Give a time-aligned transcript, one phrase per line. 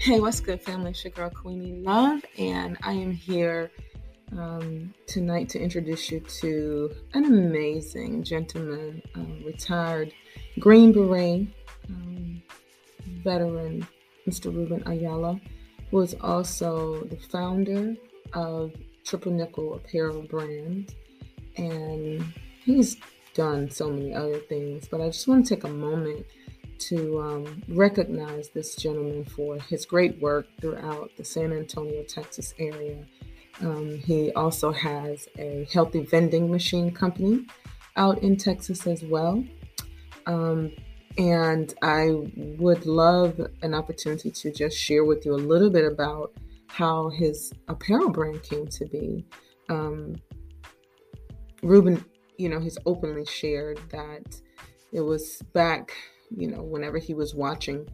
[0.00, 0.90] Hey, what's good, family?
[0.90, 3.72] It's your girl Queenie Love, and I am here
[4.30, 10.14] um, tonight to introduce you to an amazing gentleman, uh, retired
[10.60, 11.48] Green Beret
[11.88, 12.40] um,
[13.24, 13.88] veteran,
[14.24, 14.54] Mr.
[14.54, 15.40] Ruben Ayala,
[15.90, 17.96] who is also the founder
[18.34, 18.70] of
[19.04, 20.94] Triple Nikel Apparel brand,
[21.56, 22.22] and
[22.64, 22.96] he's
[23.34, 24.86] done so many other things.
[24.86, 26.24] But I just want to take a moment
[26.78, 33.04] to um, recognize this gentleman for his great work throughout the San Antonio, Texas area.
[33.60, 37.46] Um, he also has a healthy vending machine company
[37.96, 39.44] out in Texas as well.
[40.26, 40.72] Um,
[41.16, 46.32] and I would love an opportunity to just share with you a little bit about
[46.68, 49.26] how his apparel brand came to be.
[49.68, 50.16] Um,
[51.62, 52.04] Ruben,
[52.36, 54.40] you know, he's openly shared that
[54.92, 55.92] it was back
[56.36, 57.88] you know, whenever he was watching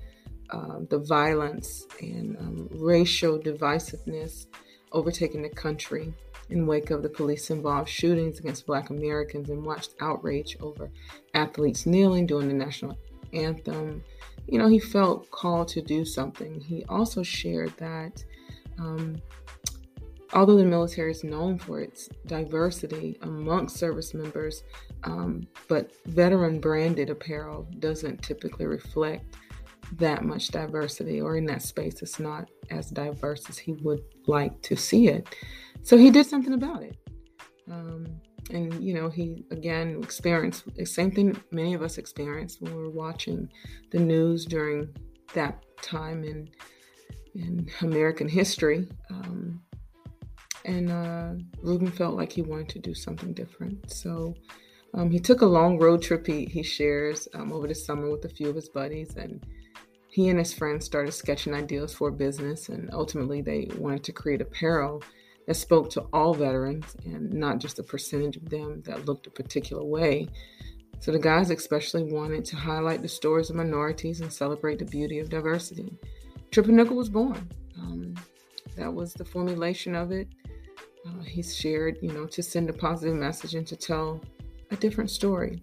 [0.50, 4.46] uh, the violence and um, racial divisiveness
[4.92, 6.12] overtaking the country
[6.50, 10.90] in wake of the police involved shootings against black Americans and watched outrage over
[11.34, 12.96] athletes kneeling during the national
[13.32, 14.02] anthem,
[14.46, 16.60] you know, he felt called to do something.
[16.60, 18.22] He also shared that
[18.78, 19.16] um,
[20.32, 24.62] although the military is known for its diversity amongst service members,
[25.04, 29.36] um, but veteran branded apparel doesn't typically reflect
[29.96, 34.60] that much diversity, or in that space, it's not as diverse as he would like
[34.62, 35.34] to see it.
[35.82, 36.96] So he did something about it.
[37.70, 38.06] Um,
[38.50, 42.82] and, you know, he again experienced the same thing many of us experienced when we
[42.82, 43.48] were watching
[43.90, 44.88] the news during
[45.34, 46.48] that time in,
[47.34, 48.88] in American history.
[49.10, 49.60] Um,
[50.64, 51.32] and uh,
[51.62, 53.92] Ruben felt like he wanted to do something different.
[53.92, 54.34] So
[54.94, 58.24] um, he took a long road trip he, he shares um, over the summer with
[58.24, 59.44] a few of his buddies, and
[60.08, 62.68] he and his friends started sketching ideas for business.
[62.68, 65.02] And ultimately, they wanted to create apparel
[65.46, 69.30] that spoke to all veterans and not just a percentage of them that looked a
[69.30, 70.28] particular way.
[71.00, 75.18] So the guys especially wanted to highlight the stories of minorities and celebrate the beauty
[75.18, 75.98] of diversity.
[76.50, 77.50] Triple Nikel was born.
[77.78, 78.14] Um,
[78.76, 80.28] that was the formulation of it
[81.06, 84.20] uh, he's shared, you know, to send a positive message and to tell
[84.74, 85.62] a different story.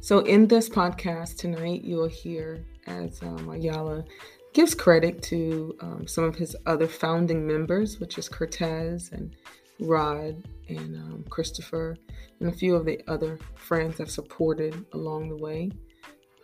[0.00, 4.04] So, in this podcast tonight, you will hear as um, Ayala
[4.52, 9.34] gives credit to um, some of his other founding members, which is Cortez and
[9.80, 11.96] Rod and um, Christopher,
[12.38, 15.70] and a few of the other friends that supported along the way.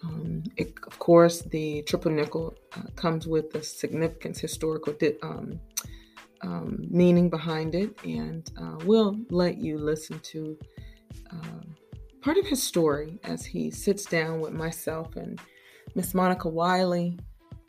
[0.02, 5.60] Um, it, of course, the triple nickel uh, comes with a significant historical di- um,
[6.40, 10.56] um, meaning behind it, and uh, we'll let you listen to
[11.32, 11.60] uh,
[12.22, 15.40] part of his story as he sits down with myself and
[15.94, 17.18] Miss Monica Wiley.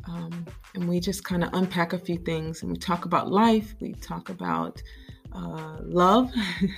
[0.07, 3.75] Um, and we just kind of unpack a few things and we talk about life,
[3.79, 4.81] we talk about
[5.33, 6.31] uh, love,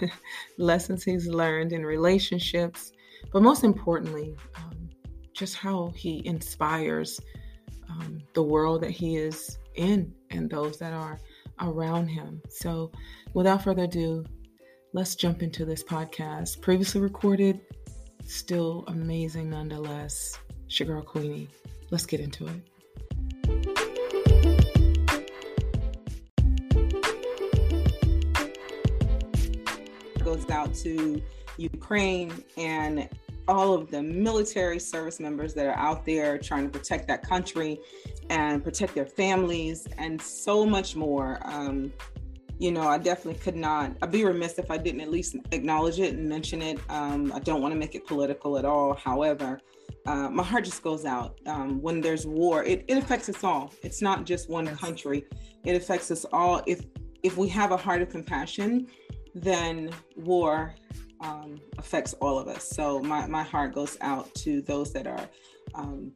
[0.57, 2.91] lessons he's learned in relationships,
[3.31, 4.89] but most importantly, um,
[5.33, 7.19] just how he inspires
[7.89, 11.19] um, the world that he is in and those that are
[11.61, 12.41] around him.
[12.49, 12.91] So,
[13.33, 14.25] without further ado,
[14.93, 16.61] let's jump into this podcast.
[16.61, 17.59] Previously recorded,
[18.25, 20.37] still amazing nonetheless.
[20.67, 21.49] Sugar Queenie.
[21.89, 22.53] Let's get into it.
[30.23, 31.21] Goes out to
[31.57, 33.09] Ukraine and
[33.47, 37.79] all of the military service members that are out there trying to protect that country
[38.29, 41.39] and protect their families and so much more.
[41.43, 41.91] Um,
[42.59, 43.95] you know, I definitely could not.
[44.01, 46.79] I'd be remiss if I didn't at least acknowledge it and mention it.
[46.89, 48.93] Um, I don't want to make it political at all.
[48.93, 49.59] However,
[50.05, 52.63] uh, my heart just goes out um, when there's war.
[52.63, 53.73] It, it affects us all.
[53.81, 55.25] It's not just one country.
[55.65, 56.61] It affects us all.
[56.67, 56.85] If
[57.23, 58.87] if we have a heart of compassion,
[59.33, 60.75] then war
[61.21, 62.67] um, affects all of us.
[62.67, 65.29] So my, my heart goes out to those that are
[65.73, 66.11] um,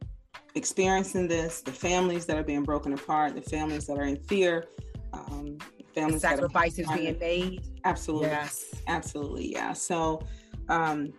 [0.54, 4.66] experiencing this, the families that are being broken apart, the families that are in fear,
[5.14, 5.56] um,
[6.00, 7.62] families the sacrifices being made.
[7.84, 9.72] Absolutely, yes, absolutely, yeah.
[9.72, 10.20] So,
[10.68, 11.12] um,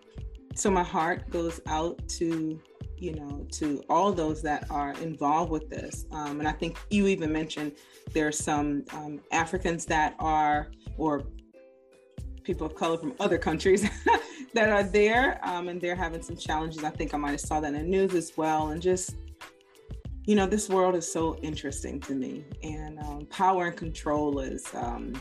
[0.54, 2.60] so my heart goes out to
[2.98, 7.06] you know to all those that are involved with this, um, and I think you
[7.06, 7.72] even mentioned
[8.12, 11.24] there are some um, Africans that are or
[12.42, 13.88] people of color from other countries
[14.54, 16.84] that are there um, and they're having some challenges.
[16.84, 18.68] I think I might have saw that in the news as well.
[18.68, 19.16] And just,
[20.30, 22.44] you know, this world is so interesting to me.
[22.62, 25.20] And um, power and control is, um,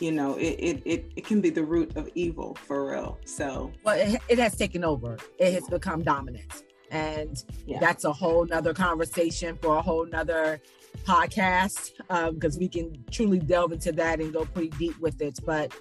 [0.00, 3.20] you know, it, it, it, it, can be the root of evil for real.
[3.24, 6.64] So, well, it, it has taken over, it has become dominant.
[6.90, 7.78] And yeah.
[7.78, 10.60] that's a whole nother conversation for a whole nother
[11.04, 11.92] podcast
[12.34, 15.38] because um, we can truly delve into that and go pretty deep with it.
[15.46, 15.72] But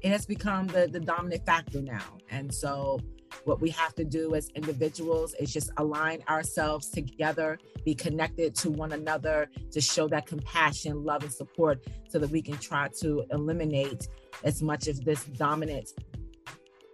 [0.00, 2.16] it has become the, the dominant factor now.
[2.30, 3.00] And so
[3.44, 8.70] what we have to do as individuals is just align ourselves together, be connected to
[8.70, 13.24] one another, to show that compassion, love, and support so that we can try to
[13.30, 14.08] eliminate
[14.44, 15.90] as much of this dominant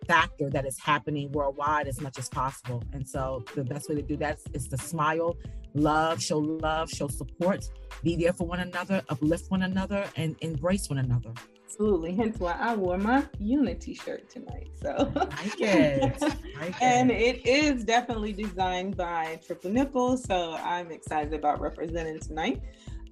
[0.07, 2.83] factor that is happening worldwide as much as possible.
[2.93, 5.37] And so the best way to do that is to smile,
[5.75, 7.65] love, show love, show support,
[8.03, 11.33] be there for one another, uplift one another, and embrace one another.
[11.69, 12.15] Absolutely.
[12.15, 14.71] Hence why I wore my Unity shirt tonight.
[14.81, 16.23] So like it.
[16.59, 20.17] Like and it is definitely designed by Triple Nikel.
[20.17, 22.63] So I'm excited about representing tonight.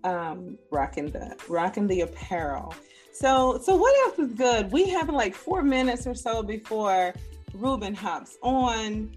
[0.05, 2.75] Um, rocking the rocking the apparel.
[3.13, 4.73] So so what else is good?
[4.73, 7.15] We have like four minutes or so before
[7.53, 9.15] Ruben hops on.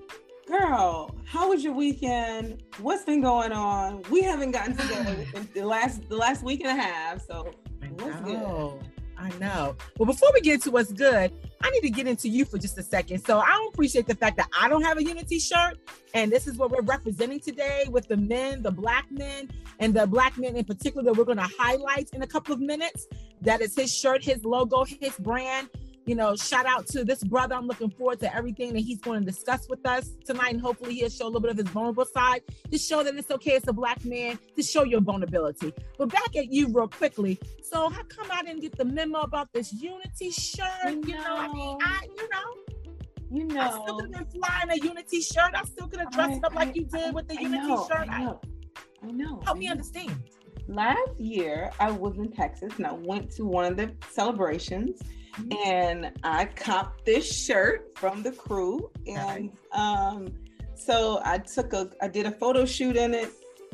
[0.48, 2.62] Girl, how was your weekend?
[2.80, 4.04] What's been going on?
[4.12, 5.26] We haven't gotten together
[5.56, 7.26] the last the last week and a half.
[7.26, 7.52] So
[7.98, 8.80] what's good?
[9.20, 9.76] I know.
[9.98, 12.78] Well, before we get to what's good, I need to get into you for just
[12.78, 13.26] a second.
[13.26, 15.78] So I don't appreciate the fact that I don't have a Unity shirt.
[16.14, 19.50] And this is what we're representing today with the men, the black men,
[19.80, 22.62] and the black men in particular that we're going to highlight in a couple of
[22.62, 23.08] minutes.
[23.42, 25.70] That is his shirt, his logo, his brand
[26.10, 27.54] you know, shout out to this brother.
[27.54, 30.54] I'm looking forward to everything that he's going to discuss with us tonight.
[30.54, 32.42] And hopefully he'll show a little bit of his vulnerable side
[32.72, 35.72] to show that it's okay as a black man to show your vulnerability.
[36.00, 37.40] But back at you real quickly.
[37.62, 41.06] So how come I didn't get the memo about this unity shirt?
[41.06, 42.76] You know, I mean, I, you know.
[43.32, 45.52] You know, I still could have been flying a Unity shirt.
[45.54, 47.68] I still could have dressed I, it up like you did with the I Unity
[47.68, 48.10] know, shirt.
[48.10, 48.42] I know.
[49.04, 49.40] I know.
[49.46, 50.24] Help me understand.
[50.68, 55.00] Last year, I was in Texas and I went to one of the celebrations
[55.66, 58.90] and I copped this shirt from the crew.
[59.08, 60.34] And um,
[60.76, 63.32] so I took a, I did a photo shoot in it,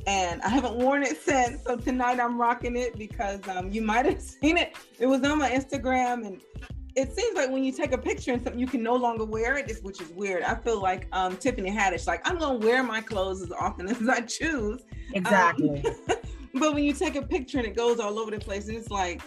[0.08, 1.64] and I haven't worn it since.
[1.64, 4.76] So tonight I'm rocking it because um, you might have seen it.
[5.00, 6.42] It was on my Instagram, and
[6.96, 9.58] it seems like when you take a picture and something, you can no longer wear
[9.58, 10.44] it, which is weird.
[10.44, 14.08] I feel like um, Tiffany Haddish, like I'm gonna wear my clothes as often as
[14.08, 14.82] I choose.
[15.14, 15.86] Exactly.
[15.86, 15.96] Um,
[16.56, 18.90] but when you take a picture and it goes all over the place, and it's
[18.90, 19.22] like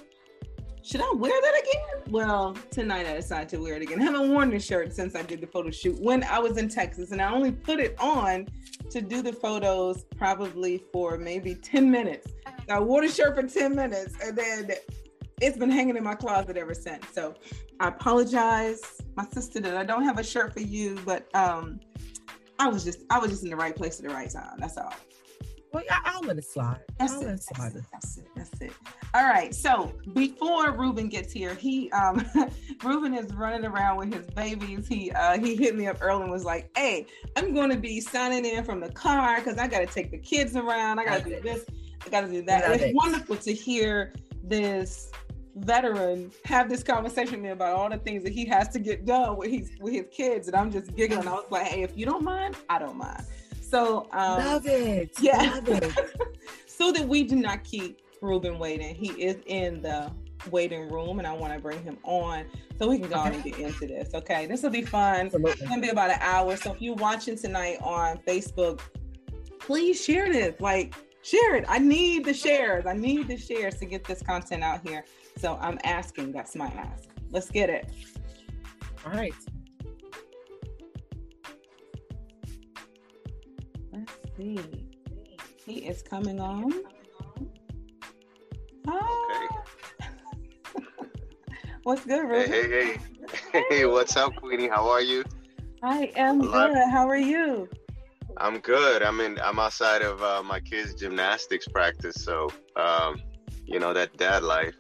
[0.89, 2.03] should I wear that again?
[2.09, 4.01] Well, tonight I decided to wear it again.
[4.01, 6.71] I haven't worn the shirt since I did the photo shoot when I was in
[6.71, 8.47] Texas, and I only put it on
[8.91, 12.33] to do the photos probably for maybe 10 minutes.
[12.67, 14.71] So I wore the shirt for 10 minutes, and then
[15.43, 17.05] it's been hanging in my closet ever since.
[17.13, 17.35] So
[17.81, 18.81] I apologize,
[19.15, 21.81] my sister, that I don't have a shirt for you, but um,
[22.59, 24.57] I was just I was just in the right place at the right time.
[24.59, 24.95] That's all.
[25.73, 26.81] Well, yeah, I'll let it slide.
[26.99, 27.27] That's I'll it.
[27.27, 27.85] That's it.
[27.93, 28.29] That's it.
[28.35, 28.73] That's it.
[29.15, 29.55] All right.
[29.55, 32.25] So before Ruben gets here, he um
[32.85, 34.87] Ruben is running around with his babies.
[34.89, 37.07] He uh he hit me up early and was like, "Hey,
[37.37, 40.19] I'm going to be signing in from the car because I got to take the
[40.19, 40.99] kids around.
[41.01, 41.65] I got to do this.
[42.05, 42.95] I got to do that." it's it.
[42.95, 45.11] wonderful to hear this
[45.57, 49.05] veteran have this conversation with me about all the things that he has to get
[49.05, 51.29] done with his with his kids, and I'm just giggling.
[51.29, 53.25] I was like, "Hey, if you don't mind, I don't mind."
[53.69, 55.11] So um, love it.
[55.21, 55.55] Yeah.
[55.55, 55.93] Love it.
[56.67, 58.95] so that we do not keep Ruben waiting.
[58.95, 60.11] He is in the
[60.51, 62.47] waiting room and I want to bring him on
[62.79, 63.35] so we can go okay.
[63.35, 64.15] and get into this.
[64.15, 64.47] Okay.
[64.47, 65.27] This will be fun.
[65.27, 65.53] Absolutely.
[65.53, 66.57] It's gonna be about an hour.
[66.57, 68.81] So if you're watching tonight on Facebook,
[69.59, 70.59] please share this.
[70.61, 71.65] Like share it.
[71.69, 72.87] I need the shares.
[72.87, 75.05] I need the shares to get this content out here.
[75.37, 76.33] So I'm asking.
[76.33, 77.09] That's my ask.
[77.31, 77.91] Let's get it.
[79.05, 79.35] All right.
[84.39, 84.61] See.
[85.67, 86.73] He is coming on.
[88.87, 89.19] Ah.
[89.31, 89.47] Okay.
[91.83, 92.51] what's good, Ruben?
[92.51, 92.99] Hey, hey,
[93.53, 93.65] hey.
[93.71, 94.69] hey, what's up, Queenie?
[94.69, 95.25] How are you?
[95.83, 96.89] I am good.
[96.91, 97.69] How are you?
[98.37, 99.03] I'm good.
[99.03, 99.39] I'm in.
[99.41, 103.21] I'm outside of uh, my kids' gymnastics practice, so um,
[103.67, 104.75] you know that dad life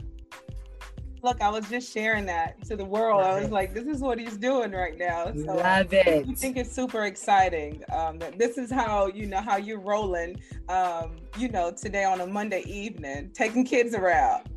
[1.22, 3.24] look, I was just sharing that to the world.
[3.24, 5.26] I was like, this is what he's doing right now.
[5.26, 6.26] So Love it.
[6.28, 7.82] I think it's super exciting.
[7.92, 10.40] Um, that this is how you know how you're rolling.
[10.68, 14.48] Um, you know, today on a Monday evening, taking kids around.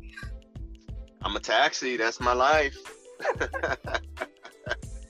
[1.22, 1.96] I'm a taxi.
[1.96, 2.76] That's my life.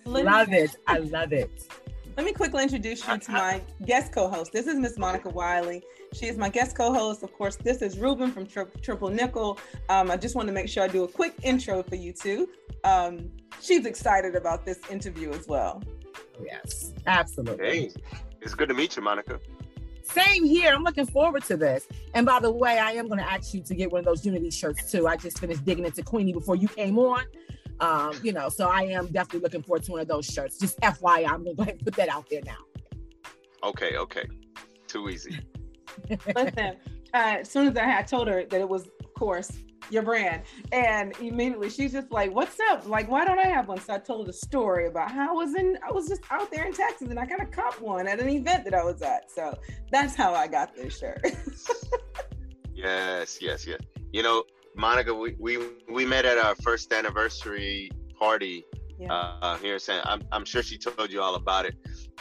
[0.04, 0.76] love it.
[0.87, 1.50] I love it.
[2.16, 4.52] Let me quickly introduce you to my guest co-host.
[4.52, 5.83] This is Miss Monica Wiley.
[6.12, 7.23] She is my guest co-host.
[7.23, 9.59] Of course, this is Ruben from Tri- Triple Nikel.
[9.88, 12.50] Um, I just want to make sure I do a quick intro for you two.
[12.85, 13.31] Um,
[13.62, 15.83] she's excited about this interview as well.
[16.45, 17.66] Yes, absolutely.
[17.66, 17.90] Hey,
[18.42, 19.40] it's good to meet you, Monica.
[20.02, 20.75] Same here.
[20.75, 21.87] I'm looking forward to this.
[22.12, 24.26] And by the way, I am going to ask you to get one of those
[24.26, 25.07] Unity shirts too.
[25.07, 27.25] I just finished digging into Queenie before you came on.
[27.81, 30.59] Um, you know, so I am definitely looking forward to one of those shirts.
[30.59, 32.59] Just FYI, I'm going to go ahead and put that out there now.
[33.64, 34.26] Okay, okay.
[34.87, 35.38] Too easy.
[36.37, 36.76] Listen,
[37.14, 39.50] uh, as soon as I had told her that it was, of course,
[39.91, 42.87] your brand, and immediately she's just like, "What's up?
[42.87, 45.33] Like, why don't I have one?" So I told her the story about how I
[45.33, 48.07] was in, I was just out there in Texas, and I got a cop one
[48.07, 49.31] at an event that I was at.
[49.31, 49.59] So
[49.91, 51.21] that's how I got this shirt.
[52.75, 53.81] yes, yes, yes.
[54.12, 55.59] You know, Monica, we we
[55.91, 58.64] we met at our first anniversary party
[58.99, 59.12] yeah.
[59.12, 60.02] uh, here in San.
[60.05, 61.75] I'm I'm sure she told you all about it,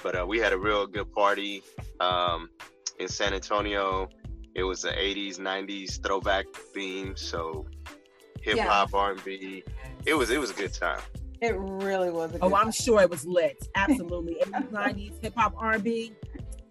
[0.04, 1.64] but uh, we had a real good party
[2.00, 2.50] um,
[3.00, 4.10] in San Antonio.
[4.54, 7.66] It was the 80s, 90s throwback theme, so
[8.42, 9.00] hip hop, yeah.
[9.00, 9.64] R&B.
[10.06, 11.00] It was it was a good time.
[11.40, 12.36] It really was.
[12.42, 13.68] oh, I'm sure it was lit.
[13.76, 16.14] Absolutely, 80s, 90s hip hop, R&B.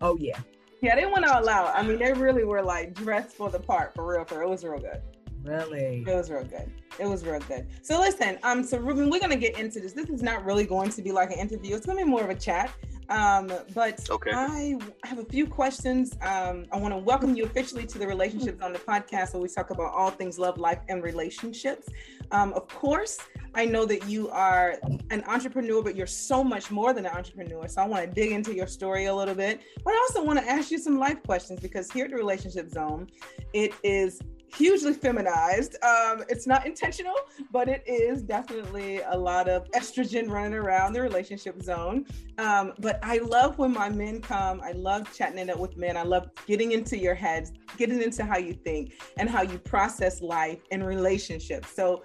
[0.03, 0.39] Oh yeah.
[0.83, 1.75] Yeah, they went all out.
[1.77, 4.25] I mean, they really were like dressed for the part for real.
[4.25, 5.03] For it was real good.
[5.43, 6.05] Really?
[6.07, 6.71] It was real good.
[6.99, 7.67] It was real good.
[7.83, 9.93] So listen, um, so Ruben, we're gonna get into this.
[9.93, 11.77] This is not really going to be like an interview.
[11.77, 12.71] It's gonna be more of a chat.
[13.11, 14.31] Um, but okay.
[14.33, 16.17] I have a few questions.
[16.23, 19.49] Um, I want to welcome you officially to the Relationship Zone the podcast where we
[19.49, 21.89] talk about all things love, life, and relationships.
[22.31, 23.19] Um, of course,
[23.57, 24.77] I know that you are
[25.11, 27.67] an entrepreneur, but you're so much more than an entrepreneur.
[27.67, 29.61] So I want to dig into your story a little bit.
[29.85, 32.71] But I also want to ask you some life questions because here at the Relationship
[32.71, 33.09] Zone,
[33.53, 34.23] it is
[34.55, 35.77] hugely feminized.
[35.83, 37.15] Um, it's not intentional,
[37.51, 42.07] but it is definitely a lot of estrogen running around the relationship zone.
[42.39, 44.61] Um, but I love when my men come.
[44.63, 45.97] I love chatting it up with men.
[45.97, 50.21] I love getting into your heads, getting into how you think and how you process
[50.21, 51.71] life and relationships.
[51.75, 52.03] So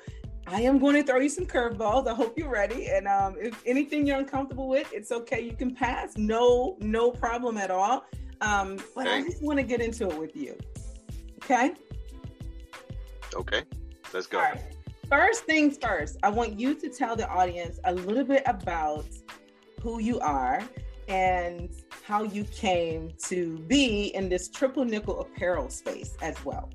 [0.47, 2.07] I am going to throw you some curveballs.
[2.07, 2.87] I hope you're ready.
[2.87, 5.41] And um, if anything you're uncomfortable with, it's okay.
[5.41, 6.17] You can pass.
[6.17, 8.05] No, no problem at all.
[8.41, 10.55] Um, but I just want to get into it with you.
[11.43, 11.73] Okay.
[13.35, 13.63] Okay,
[14.13, 14.43] let's go.
[15.09, 19.05] First things first, I want you to tell the audience a little bit about
[19.81, 20.63] who you are
[21.07, 21.69] and
[22.03, 26.71] how you came to be in this triple nikel apparel space as well.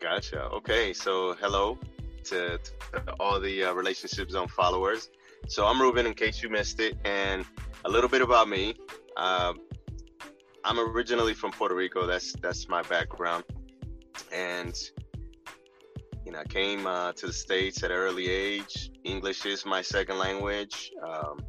[0.00, 0.44] Gotcha.
[0.44, 1.78] Okay, so hello
[2.24, 5.10] to, to all the uh, Relationship Zone followers.
[5.46, 7.44] So I'm Ruben, in case you missed it, and
[7.84, 8.76] a little bit about me.
[9.16, 9.52] Uh,
[10.64, 12.06] I'm originally from Puerto Rico.
[12.06, 13.44] That's that's my background
[14.32, 14.74] and
[16.24, 18.90] you know, I came uh, to the states at an early age.
[19.04, 20.90] English is my second language.
[21.06, 21.44] Um,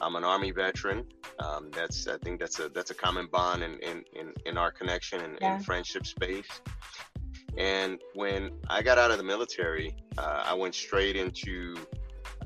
[0.00, 1.04] I'm an Army veteran.
[1.38, 4.70] Um, that's I think that's a that's a common bond in in, in, in our
[4.70, 5.56] connection and yeah.
[5.56, 6.48] in friendship space.
[7.56, 11.76] And when I got out of the military, uh, I went straight into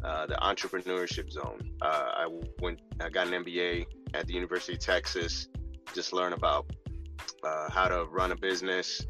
[0.04, 1.70] uh, the entrepreneurship zone.
[1.80, 2.26] Uh, I
[2.60, 5.48] went, I got an MBA at the University of Texas.
[5.94, 6.66] Just learn about
[7.44, 9.06] uh, how to run a business,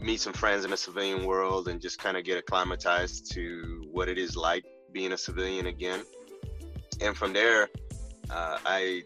[0.00, 4.08] meet some friends in the civilian world and just kind of get acclimatized to what
[4.08, 6.02] it is like being a civilian again.
[7.00, 7.68] And from there,
[8.30, 9.02] uh, I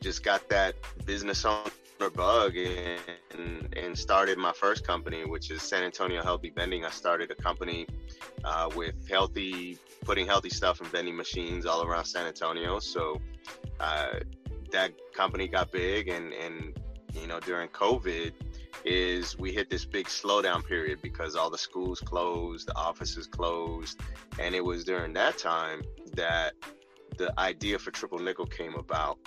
[0.00, 0.74] just got that
[1.04, 1.70] business owner
[2.14, 6.84] bug and, and started my first company, which is San Antonio Healthy Vending.
[6.84, 7.86] I started a company
[8.44, 12.78] uh, with healthy, putting healthy stuff in vending machines all around San Antonio.
[12.78, 13.20] So
[13.80, 14.20] uh,
[14.72, 16.78] that company got big, and and
[17.14, 18.32] you know during COVID,
[18.84, 24.00] is we hit this big slowdown period because all the schools closed, the offices closed,
[24.38, 25.82] and it was during that time
[26.14, 26.54] that
[27.18, 29.18] the idea for Triple Nikel came about.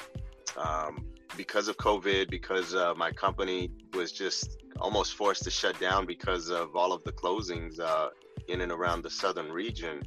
[0.58, 1.06] Um,
[1.38, 6.50] because of COVID, because uh, my company was just almost forced to shut down because
[6.50, 8.10] of all of the closings uh,
[8.48, 10.02] in and around the southern region,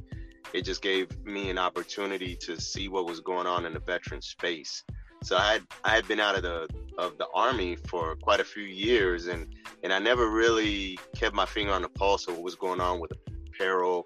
[0.53, 4.21] it just gave me an opportunity to see what was going on in the veteran
[4.21, 4.83] space.
[5.23, 8.43] So I had I had been out of the of the army for quite a
[8.43, 9.47] few years, and
[9.83, 12.99] and I never really kept my finger on the pulse of what was going on
[12.99, 13.13] with
[13.47, 14.05] apparel,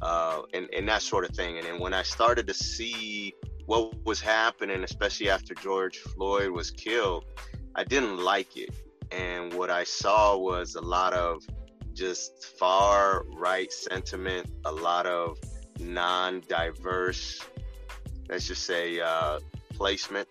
[0.00, 1.58] uh, and and that sort of thing.
[1.58, 3.34] And when I started to see
[3.66, 7.24] what was happening, especially after George Floyd was killed,
[7.74, 8.70] I didn't like it.
[9.10, 11.42] And what I saw was a lot of
[11.92, 15.38] just far right sentiment, a lot of
[15.78, 17.44] non-diverse,
[18.28, 19.38] let's just say, uh,
[19.74, 20.28] placement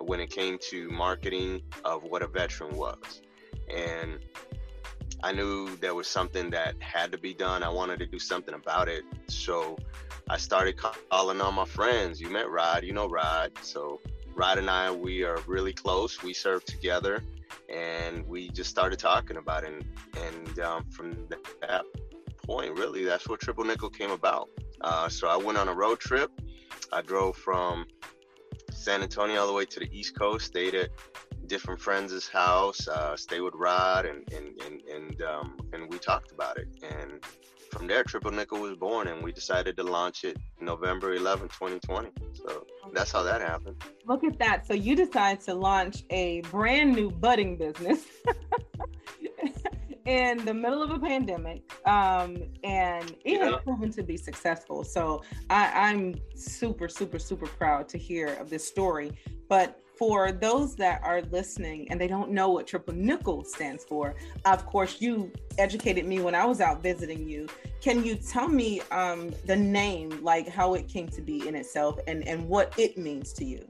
[0.00, 3.22] when it came to marketing of what a veteran was.
[3.68, 4.18] And
[5.22, 7.62] I knew there was something that had to be done.
[7.62, 9.04] I wanted to do something about it.
[9.28, 9.76] So
[10.28, 12.20] I started calling on my friends.
[12.20, 13.52] You met Rod, you know Rod.
[13.62, 14.00] So
[14.34, 16.22] Rod and I, we are really close.
[16.22, 17.22] We serve together
[17.68, 19.72] and we just started talking about it.
[19.72, 19.84] And,
[20.24, 21.26] and um, from
[21.60, 21.84] that
[22.44, 24.48] point, really, that's what Triple Nikel came about.
[24.80, 26.30] Uh, so I went on a road trip.
[26.92, 27.86] I drove from
[28.80, 30.46] San Antonio all the way to the East Coast.
[30.46, 30.88] Stayed at
[31.46, 32.88] different friends' house.
[32.88, 36.66] Uh, stayed with Rod, and and and and, um, and we talked about it.
[36.82, 37.22] And
[37.70, 42.10] from there, Triple Nikel was born, and we decided to launch it November 11, 2020.
[42.32, 43.76] So that's how that happened.
[44.06, 44.66] Look at that.
[44.66, 48.06] So you decided to launch a brand new budding business
[50.06, 53.44] in the middle of a pandemic, um, and it yeah.
[53.44, 54.84] has proven to be successful.
[54.84, 59.12] So I, I'm super, super, super proud to hear of this story.
[59.48, 64.14] But for those that are listening and they don't know what triple nikel stands for,
[64.46, 67.46] of course, you educated me when I was out visiting you.
[67.82, 71.98] Can you tell me um, the name, like how it came to be in itself
[72.06, 73.66] and, and what it means to you?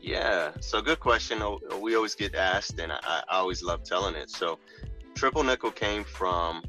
[0.00, 1.42] Yeah, so good question.
[1.80, 4.28] We always get asked, and I, I always love telling it.
[4.28, 4.58] So,
[5.14, 6.62] triple nickel came from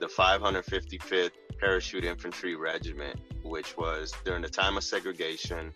[0.00, 5.72] the 555th Parachute Infantry Regiment, which was during the time of segregation,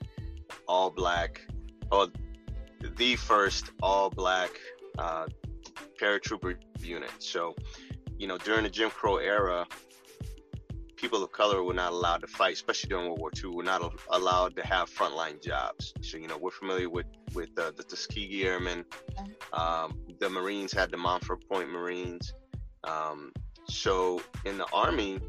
[0.69, 1.40] all black
[1.90, 2.11] oh,
[2.97, 4.50] the first all black
[4.99, 5.26] uh,
[6.00, 7.11] paratrooper unit.
[7.19, 7.55] So,
[8.19, 9.67] you know, during the Jim Crow era,
[11.00, 13.50] people of color were not allowed to fight, especially during World War II.
[13.50, 15.95] Were not allowed to have frontline jobs.
[16.02, 18.85] So, you know, we're familiar with with uh, the Tuskegee Airmen.
[19.52, 22.35] Um, the Marines had the Montford Point Marines.
[22.85, 23.33] Um,
[23.66, 25.21] so, in the Army,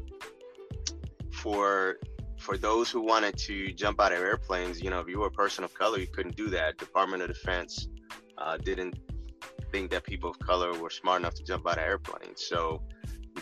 [1.32, 1.96] for
[2.38, 5.30] for those who wanted to jump out of airplanes, you know, if you were a
[5.30, 6.76] person of color, you couldn't do that.
[6.76, 7.88] Department of Defense
[8.36, 8.98] uh, didn't
[9.70, 12.44] think that people of color were smart enough to jump out of airplanes.
[12.44, 12.82] So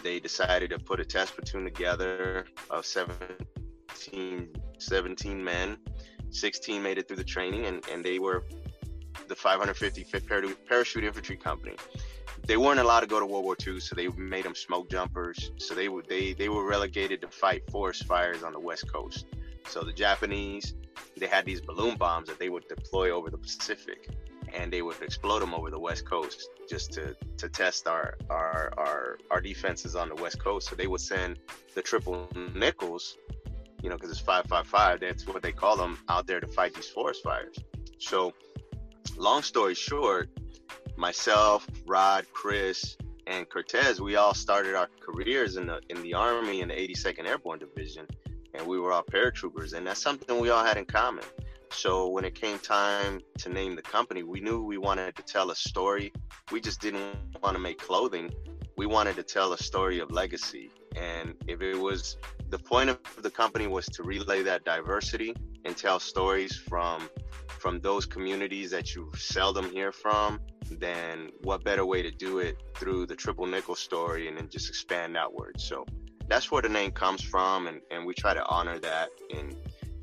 [0.03, 5.77] they decided to put a test platoon together of 17, 17 men.
[6.31, 8.45] 16 made it through the training, and, and they were
[9.29, 11.77] the 555th Parachute Infantry Company
[12.47, 15.53] they weren't allowed to go to World War II, so they made them smoke jumpers.
[15.59, 19.27] So they were they they were relegated to fight forest fires on the West Coast.
[19.69, 20.75] So the Japanese
[21.17, 24.09] they had these balloon bombs that they would deploy over the Pacific,
[24.55, 28.73] and they would explode them over the West Coast just to to test our our
[28.77, 30.69] our our defenses on the West Coast.
[30.69, 31.39] So they would send
[31.75, 33.17] the triple nickels,
[33.83, 35.01] you know, because it's five five five.
[35.01, 37.57] That's what they call them out there to fight these forest fires.
[37.99, 38.33] So,
[39.17, 40.31] long story short,
[40.97, 46.61] myself, Rod, Chris, and Cortez, we all started our careers in the in the Army
[46.61, 48.07] in the 82nd Airborne Division,
[48.55, 51.25] and we were all paratroopers, and that's something we all had in common.
[51.73, 55.51] So when it came time to name the company, we knew we wanted to tell
[55.51, 56.13] a story.
[56.51, 58.33] We just didn't want to make clothing.
[58.77, 60.71] We wanted to tell a story of legacy.
[60.97, 62.17] And if it was
[62.49, 67.09] the point of the company was to relay that diversity and tell stories from
[67.47, 72.57] from those communities that you seldom hear from then what better way to do it
[72.75, 75.85] through the triple nickel story and then just expand outwards so
[76.27, 79.55] that's where the name comes from and, and we try to honor that in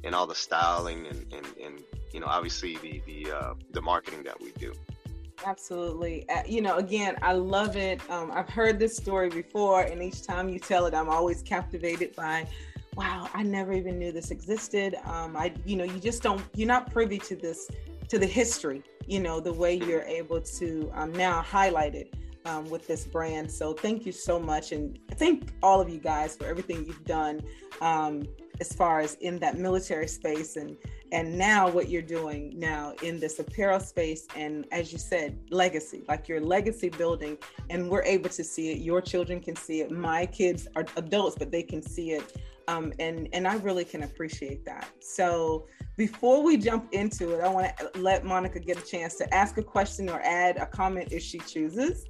[0.03, 4.23] in all the styling and, and, and you know obviously the the uh, the marketing
[4.23, 4.73] that we do.
[5.45, 6.27] Absolutely.
[6.29, 8.01] Uh, you know again i love it.
[8.09, 12.15] Um, i've heard this story before and each time you tell it i'm always captivated
[12.15, 12.47] by
[12.95, 14.95] wow i never even knew this existed.
[15.05, 17.69] Um, i you know you just don't you're not privy to this
[18.07, 22.13] to the history you know the way you're able to um, now highlight it
[22.47, 23.51] um, with this brand.
[23.51, 27.41] So thank you so much and thank all of you guys for everything you've done.
[27.81, 28.23] Um,
[28.59, 30.77] as far as in that military space and
[31.11, 36.03] and now what you're doing now in this apparel space and as you said legacy
[36.07, 37.37] like your legacy building.
[37.69, 38.79] And we're able to see it.
[38.79, 39.91] Your children can see it.
[39.91, 42.35] My kids are adults but they can see it.
[42.69, 44.89] Um, and and i really can appreciate that.
[44.99, 49.33] So before we jump into it, I want to let Monica get a chance to
[49.33, 52.05] ask a question or add a comment if she chooses.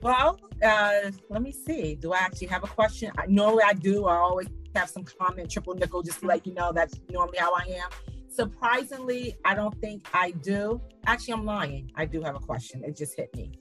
[0.00, 1.94] Well, uh, let me see.
[1.94, 3.10] Do I actually have a question?
[3.18, 4.06] I, normally I do.
[4.06, 7.52] I always have some comment, triple nickel, just to let you know that's normally how
[7.54, 7.90] I am.
[8.28, 10.80] Surprisingly, I don't think I do.
[11.06, 11.90] Actually, I'm lying.
[11.94, 12.84] I do have a question.
[12.84, 13.52] It just hit me.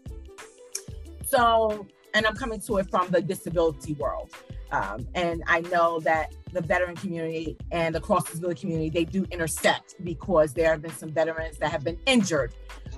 [1.26, 4.32] So, and I'm coming to it from the disability world.
[4.72, 9.26] Um, and I know that the veteran community and the cross disability community, they do
[9.32, 12.54] intersect because there have been some veterans that have been injured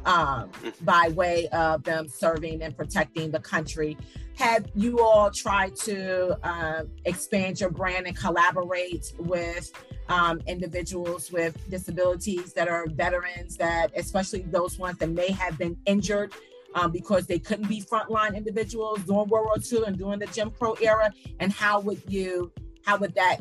[0.06, 3.98] um, by way of them serving and protecting the country.
[4.36, 9.72] Have you all tried to uh, expand your brand and collaborate with
[10.10, 15.78] um, individuals with disabilities that are veterans, that especially those ones that may have been
[15.86, 16.34] injured
[16.76, 20.52] um, because they couldn't be frontline individuals during World War II and during the Jim
[20.52, 21.12] Crow era?
[21.40, 22.52] And how would you,
[22.86, 23.40] how would that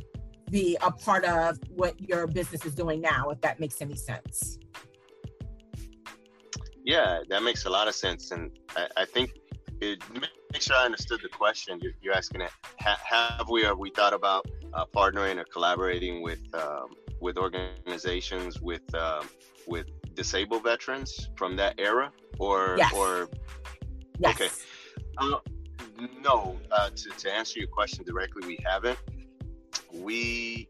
[0.51, 4.59] be a part of what your business is doing now, if that makes any sense?
[6.87, 8.31] Yeah, that makes a lot of sense.
[8.31, 9.33] And I, I think
[9.83, 10.03] it,
[10.53, 11.79] make sure I understood the question.
[11.83, 12.51] You're, you're asking it.
[12.81, 18.61] Ha, have we, have we thought about uh, partnering or collaborating with, um, with organizations
[18.61, 19.29] with, um,
[19.67, 22.11] with disabled veterans from that era?
[22.39, 22.93] or yes.
[22.95, 23.29] or
[24.19, 24.35] yes.
[24.35, 24.49] okay
[25.19, 25.39] uh,
[26.23, 28.99] no uh, to, to answer your question directly we haven't
[29.93, 30.69] we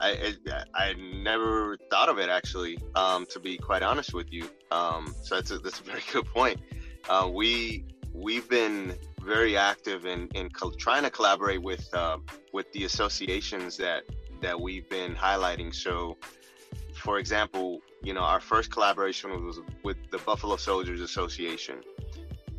[0.00, 2.78] I, I, I never thought of it actually.
[2.94, 6.26] Um, to be quite honest with you, um, so that's a, that's a very good
[6.26, 6.60] point.
[7.08, 12.18] Uh, we we've been very active in in co- trying to collaborate with uh,
[12.52, 14.04] with the associations that
[14.40, 15.74] that we've been highlighting.
[15.74, 16.16] So,
[16.94, 21.80] for example, you know, our first collaboration was with the Buffalo Soldiers Association.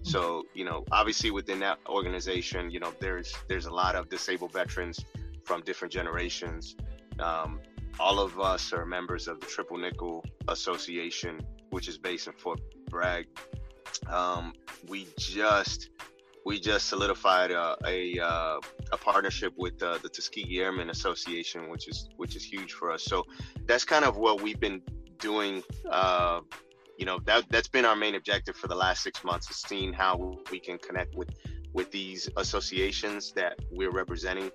[0.01, 4.53] So, you know, obviously within that organization, you know, there's there's a lot of disabled
[4.53, 5.03] veterans
[5.43, 6.75] from different generations
[7.19, 7.59] um,
[7.99, 12.59] all of us are members of the Triple Nickel Association, which is based in Fort
[12.89, 13.27] Bragg.
[14.07, 14.53] Um,
[14.87, 15.89] we just
[16.45, 18.59] we just solidified a a, uh,
[18.91, 23.03] a partnership with uh, the Tuskegee Airmen Association, which is which is huge for us.
[23.03, 23.25] So
[23.65, 24.81] that's kind of what we've been
[25.19, 25.63] doing.
[25.89, 26.41] Uh,
[26.97, 29.93] you know that that's been our main objective for the last six months is seeing
[29.93, 31.29] how we can connect with
[31.77, 34.49] with these associations that we're representing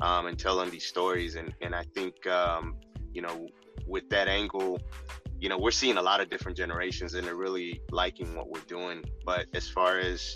[0.00, 1.34] um, and telling these stories.
[1.34, 2.76] And, and I think, um,
[3.12, 3.48] you know,
[3.88, 4.80] with that angle,
[5.40, 8.68] you know, we're seeing a lot of different generations and they're really liking what we're
[8.68, 9.04] doing.
[9.26, 10.32] But as far as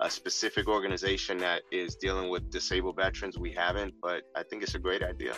[0.00, 4.76] a specific organization that is dealing with disabled veterans, we haven't, but I think it's
[4.76, 5.34] a great idea.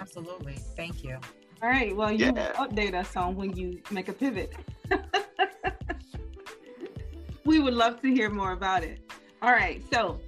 [0.00, 0.58] Absolutely.
[0.76, 1.18] Thank you.
[1.60, 1.94] All right.
[1.96, 2.52] Well, you yeah.
[2.52, 4.54] update us on when you make a pivot.
[7.50, 9.00] we would love to hear more about it.
[9.40, 10.20] All right, so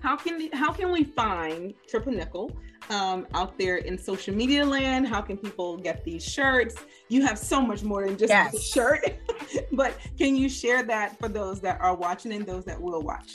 [0.00, 2.56] how can how can we find Triple Nikel
[2.90, 5.06] um, out there in social media land?
[5.06, 6.76] How can people get these shirts?
[7.08, 8.54] You have so much more than just yes.
[8.54, 9.14] a shirt,
[9.72, 13.34] but can you share that for those that are watching and those that will watch?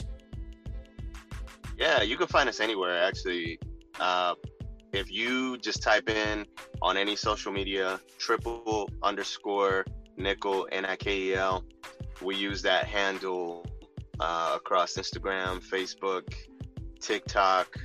[1.78, 3.60] Yeah, you can find us anywhere actually.
[4.00, 4.34] Uh,
[4.92, 6.46] if you just type in
[6.80, 9.84] on any social media triple underscore
[10.16, 11.64] nikel N I K E L
[12.22, 13.66] we use that handle
[14.20, 16.34] uh, across Instagram, Facebook,
[17.00, 17.76] TikTok,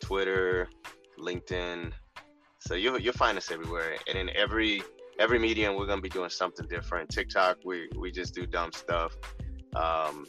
[0.00, 0.68] Twitter,
[1.18, 1.92] LinkedIn.
[2.58, 4.82] So you'll you'll find us everywhere, and in every
[5.18, 7.10] every medium we're gonna be doing something different.
[7.10, 9.16] TikTok, we we just do dumb stuff.
[9.74, 10.26] Um,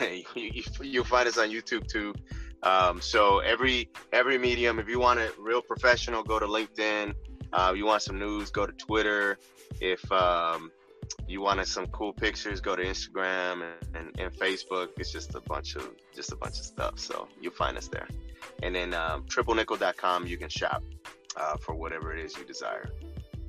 [0.34, 2.14] you, will find us on YouTube too.
[2.62, 7.14] Um, so every every medium, if you want it real professional, go to LinkedIn.
[7.52, 9.38] Uh, you want some news, go to Twitter.
[9.80, 10.72] If um,
[11.26, 14.88] you wanted some cool pictures, go to Instagram and, and, and, Facebook.
[14.98, 16.98] It's just a bunch of just a bunch of stuff.
[16.98, 18.08] So you'll find us there.
[18.62, 20.82] And then um, triplenikel.com, you can shop
[21.36, 22.90] uh, for whatever it is you desire.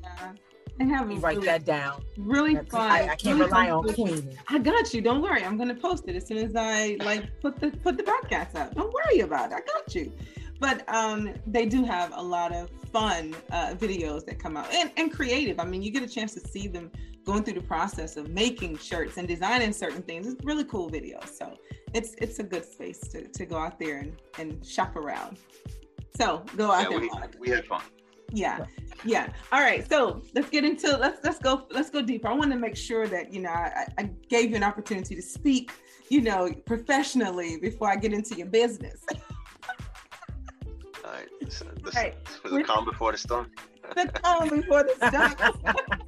[0.02, 0.32] Yeah.
[0.78, 2.04] I have you write really, that down.
[2.18, 2.92] Really That's, fun.
[2.92, 4.38] I, I can't really rely on Queen.
[4.50, 5.02] I got you.
[5.02, 5.44] Don't worry.
[5.44, 8.76] I'm gonna post it as soon as I like put the put the broadcast up.
[8.76, 9.56] Don't worry about it.
[9.56, 10.12] I got you
[10.60, 14.92] but um, they do have a lot of fun uh, videos that come out and,
[14.98, 15.60] and creative.
[15.60, 16.92] I mean, you get a chance to see them
[17.26, 20.28] going through the process of making shirts and designing certain things.
[20.28, 21.20] It's really cool video.
[21.26, 21.58] So
[21.94, 25.38] it's it's a good space to, to go out there and, and shop around.
[26.16, 27.00] So go out yeah, there.
[27.00, 27.10] We,
[27.40, 27.82] we had fun.
[28.32, 28.66] Yeah,
[29.04, 29.30] yeah.
[29.52, 29.88] All right.
[29.88, 32.28] So let's get into let's let's go let's go deeper.
[32.28, 35.22] I want to make sure that you know I, I gave you an opportunity to
[35.22, 35.72] speak,
[36.10, 39.06] you know, professionally before I get into your business.
[41.06, 41.28] All right.
[41.40, 42.16] This, this, right.
[42.44, 43.52] Was the calm before the storm?
[43.96, 45.76] the calm before the storm.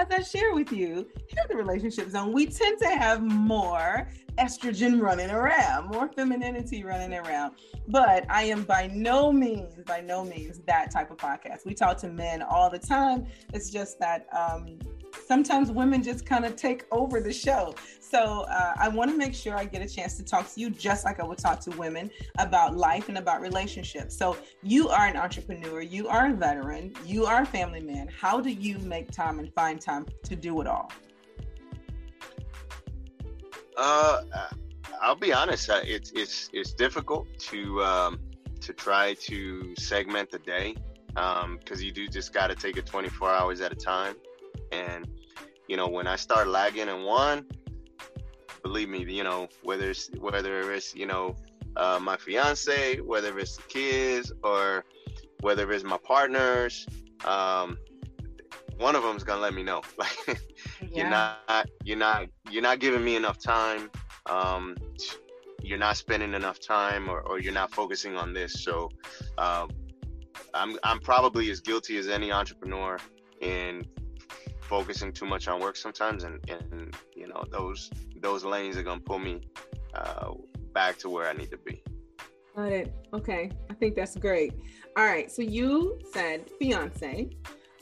[0.00, 4.08] As I share with you, here at the Relationship Zone, we tend to have more
[4.38, 7.56] estrogen running around, more femininity running around.
[7.86, 11.66] But I am by no means, by no means that type of podcast.
[11.66, 13.26] We talk to men all the time.
[13.52, 14.78] It's just that um,
[15.26, 17.74] sometimes women just kind of take over the show.
[18.00, 20.70] So uh, I want to make sure I get a chance to talk to you
[20.70, 24.16] just like I would talk to women about life and about relationships.
[24.16, 28.08] So you are an entrepreneur, you are a veteran, you are a family man.
[28.08, 30.90] How do you make time and find time to do it all?
[33.76, 34.22] Uh,
[35.00, 35.70] I'll be honest.
[35.70, 38.20] Uh, it's it's it's difficult to um,
[38.60, 40.74] to try to segment the day
[41.08, 44.14] because um, you do just got to take it 24 hours at a time.
[44.72, 45.08] And
[45.68, 47.46] you know, when I start lagging in one,
[48.62, 51.36] believe me, you know, whether it's whether it's you know
[51.76, 54.84] uh, my fiance, whether it's the kids, or
[55.40, 56.86] whether it's my partners,
[57.24, 57.78] um,
[58.78, 59.82] one of them is gonna let me know.
[59.98, 60.40] Like
[60.80, 61.02] yeah.
[61.02, 63.90] you're not you're not you're not giving me enough time.
[64.26, 64.76] Um,
[65.62, 68.64] you're not spending enough time, or, or you're not focusing on this.
[68.64, 68.90] So
[69.36, 69.68] um,
[70.54, 72.98] I'm I'm probably as guilty as any entrepreneur
[73.40, 73.84] in
[74.70, 77.90] focusing too much on work sometimes, and and you know those
[78.26, 79.40] those lanes are gonna pull me
[79.94, 80.30] uh,
[80.72, 81.82] back to where I need to be.
[82.56, 82.94] Got it.
[83.12, 84.52] Okay, I think that's great.
[84.96, 87.30] All right, so you said fiance.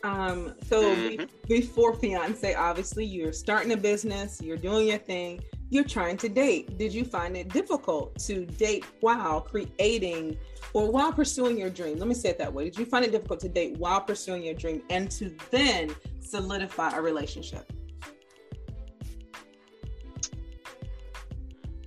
[0.05, 1.25] Um, so mm-hmm.
[1.49, 6.29] be- before fiance, obviously you're starting a business, you're doing your thing, you're trying to
[6.29, 6.79] date.
[6.79, 10.39] Did you find it difficult to date while creating
[10.73, 11.99] or while pursuing your dream?
[11.99, 12.65] Let me say it that way.
[12.65, 16.97] Did you find it difficult to date while pursuing your dream and to then solidify
[16.97, 17.71] a relationship?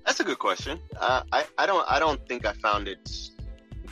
[0.05, 0.79] That's a good question.
[0.99, 3.09] Uh, I I don't I don't think I found it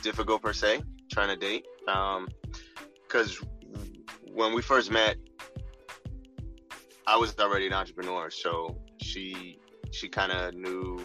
[0.02, 1.66] difficult per se trying to date.
[1.86, 3.92] Because um,
[4.32, 5.16] when we first met,
[7.06, 9.58] I was already an entrepreneur, so she
[9.90, 11.04] she kind of knew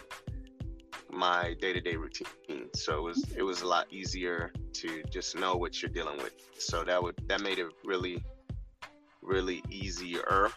[1.10, 2.68] my day-to-day routine.
[2.74, 6.34] So it was it was a lot easier to just know what you're dealing with.
[6.58, 8.22] So that would that made it really
[9.22, 10.50] really easier.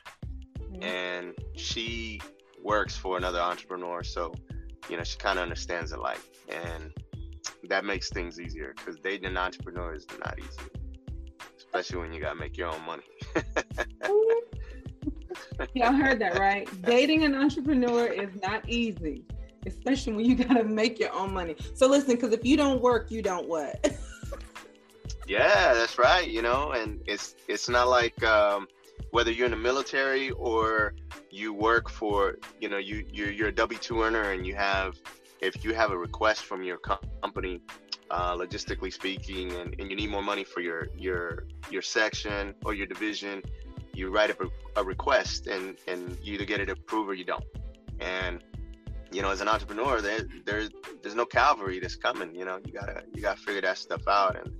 [0.72, 0.84] Mm-hmm.
[0.84, 2.22] and she
[2.64, 4.34] works for another entrepreneur so
[4.88, 6.92] you know she kind of understands the life and
[7.68, 10.70] that makes things easier because dating an entrepreneur is not easy
[11.58, 13.04] especially when you gotta make your own money
[15.74, 16.68] Y'all heard that, right?
[16.84, 19.24] Dating an entrepreneur is not easy,
[19.66, 21.56] especially when you got to make your own money.
[21.74, 23.94] So listen, because if you don't work, you don't what?
[25.28, 26.28] yeah, that's right.
[26.28, 28.68] You know, and it's it's not like um,
[29.12, 30.94] whether you're in the military or
[31.30, 34.98] you work for, you know, you you're, you're a W two earner and you have,
[35.42, 37.62] if you have a request from your company,
[38.10, 42.74] uh, logistically speaking, and, and you need more money for your your your section or
[42.74, 43.42] your division,
[44.00, 44.36] you write a,
[44.78, 47.44] a request and and you either get it approved or you don't.
[48.00, 48.44] And
[49.12, 50.70] you know, as an entrepreneur, there there's
[51.02, 52.34] there's no cavalry that's coming.
[52.34, 54.54] You know, you gotta you gotta figure that stuff out, and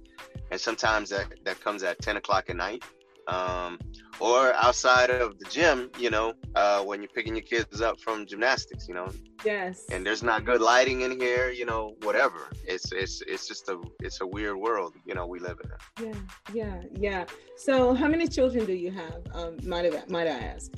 [0.52, 2.84] and sometimes that that comes at ten o'clock at night,
[3.28, 3.80] um,
[4.20, 8.26] or outside of the gym, you know, uh, when you're picking your kids up from
[8.26, 9.10] gymnastics, you know.
[9.46, 9.86] Yes.
[9.92, 12.50] And there's not good lighting in here, you know, whatever.
[12.66, 16.06] It's it's it's just a it's a weird world, you know, we live in.
[16.06, 16.20] Yeah,
[16.54, 17.26] yeah, yeah.
[17.58, 19.22] So, how many children do you have?
[19.34, 20.72] Um, might I, might I ask?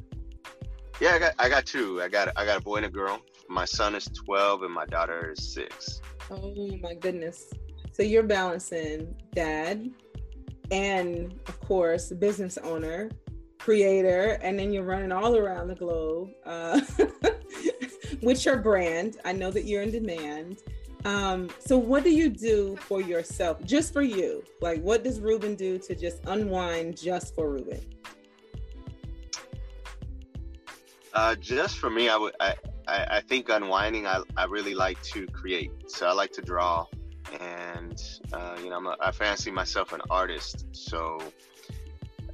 [1.00, 2.02] Yeah, I got I got two.
[2.02, 3.22] I got I got a boy and a girl.
[3.50, 6.00] My son is 12 and my daughter is six.
[6.30, 7.52] Oh my goodness.
[7.94, 9.90] So you're balancing dad,
[10.72, 13.10] and of course business owner
[13.60, 16.82] creator and then you're running all around the globe uh,
[18.22, 19.18] with your brand.
[19.26, 20.62] I know that you're in demand.
[21.06, 24.44] Um, so what do you do for yourself just for you?
[24.62, 27.82] Like what does ruben do to just unwind just for ruben?
[31.14, 32.56] Uh, just for me i would I,
[32.88, 35.72] I, I think unwinding I, I really like to create.
[35.88, 36.86] So i like to draw.
[37.40, 40.68] And uh, you know I'm a, i fancy myself an artist.
[40.72, 41.20] So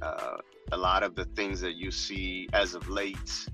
[0.02, 0.36] uh,
[0.72, 3.48] a lot of the things that you see as of late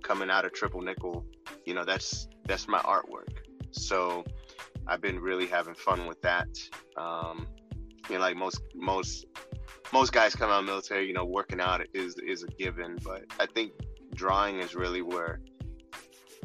[0.00, 1.24] coming out of triple nikel
[1.64, 3.38] you know that's that's my artwork
[3.70, 4.24] so
[4.86, 6.48] i've been really having fun with that
[6.96, 7.46] um,
[8.08, 9.26] you know like most most
[9.92, 13.24] most guys come out of military you know working out is is a given but
[13.38, 13.72] i think
[14.14, 15.40] drawing is really where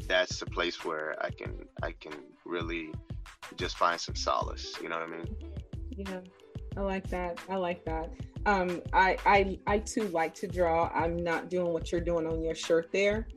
[0.08, 2.13] that's the place where i can i can
[2.46, 2.91] really
[3.56, 4.76] just find some solace.
[4.82, 5.36] You know what I mean?
[5.91, 6.20] Yeah,
[6.78, 7.39] I like that.
[7.50, 8.12] I like that.
[8.46, 10.89] Um, I I I too like to draw.
[10.94, 13.28] I'm not doing what you're doing on your shirt there,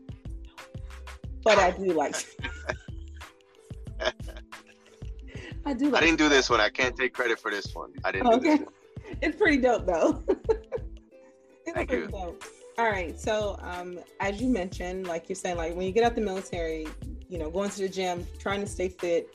[1.49, 2.15] but I do like.
[5.67, 5.91] I do.
[5.91, 6.61] Like I didn't do this one.
[6.61, 7.93] I can't take credit for this one.
[8.05, 8.29] I didn't.
[8.29, 8.61] Okay.
[9.23, 10.23] It's pretty dope though.
[10.29, 12.09] it's Thank you.
[12.09, 12.45] Dope.
[12.79, 13.19] All right.
[13.19, 16.87] So, um, as you mentioned, like you're saying, like when you get out the military,
[17.29, 19.35] you know, going to the gym, trying to stay fit,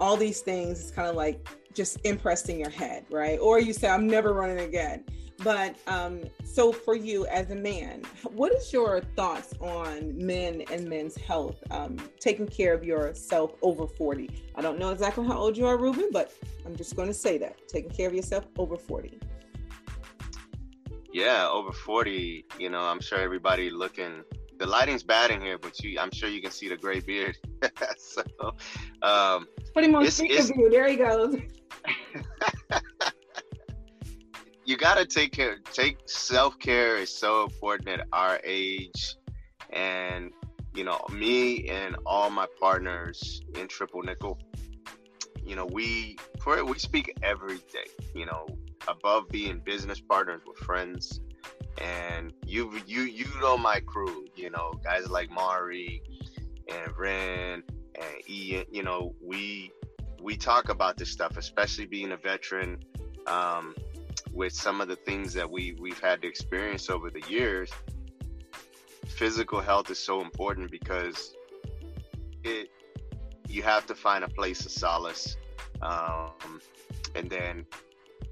[0.00, 3.38] all these things is kind of like just impressed in your head, right?
[3.40, 5.04] Or you say, I'm never running again.
[5.42, 8.02] But um, so for you as a man,
[8.34, 13.86] what is your thoughts on men and men's health, um, taking care of yourself over
[13.86, 14.30] 40?
[14.54, 16.32] I don't know exactly how old you are, Ruben, but
[16.64, 19.18] I'm just going to say that taking care of yourself over 40.
[21.12, 24.24] Yeah, over 40, you know, I'm sure everybody looking
[24.58, 27.36] the lighting's bad in here, but you, I'm sure you can see the gray beard.
[27.98, 28.22] so,
[29.02, 30.70] um, put him on speaker view.
[30.70, 31.36] There he goes.
[34.64, 35.58] you gotta take care.
[35.72, 39.16] Take self care is so important at our age,
[39.70, 40.32] and
[40.74, 44.38] you know me and all my partners in Triple Nikel.
[45.44, 47.88] You know we for we speak every day.
[48.14, 48.46] You know
[48.88, 51.20] above being business partners, with friends
[51.80, 56.00] and you you you know my crew you know guys like mari
[56.68, 57.62] and ren
[57.96, 59.72] and ian you know we
[60.22, 62.78] we talk about this stuff especially being a veteran
[63.26, 63.74] um,
[64.34, 67.70] with some of the things that we we've had to experience over the years
[69.06, 71.34] physical health is so important because
[72.42, 72.70] it
[73.48, 75.36] you have to find a place of solace
[75.82, 76.60] um,
[77.14, 77.64] and then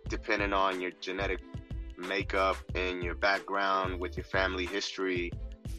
[0.09, 1.41] depending on your genetic
[1.97, 5.31] makeup and your background with your family history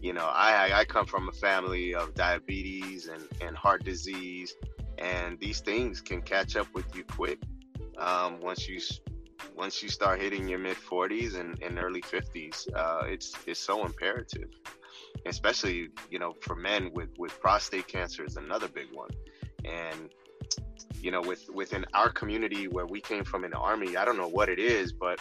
[0.04, 4.54] you know, I I come from a family of diabetes and and heart disease,
[4.98, 7.40] and these things can catch up with you quick
[7.98, 8.82] um, once you
[9.56, 12.68] once you start hitting your mid 40s and, and early 50s.
[12.76, 14.50] Uh, it's it's so imperative,
[15.26, 19.10] especially you know for men with with prostate cancer is another big one,
[19.66, 20.10] and
[21.02, 24.18] you know with within our community where we came from in the army, I don't
[24.18, 25.20] know what it is, but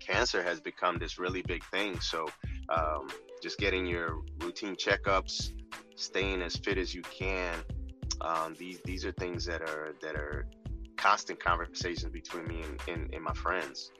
[0.00, 2.00] cancer has become this really big thing.
[2.00, 2.26] So
[2.68, 3.08] um,
[3.42, 5.52] just getting your routine checkups,
[5.96, 7.54] staying as fit as you can.
[8.20, 10.46] Um, these these are things that are that are
[11.00, 13.90] constant conversations between me and, and, and my friends.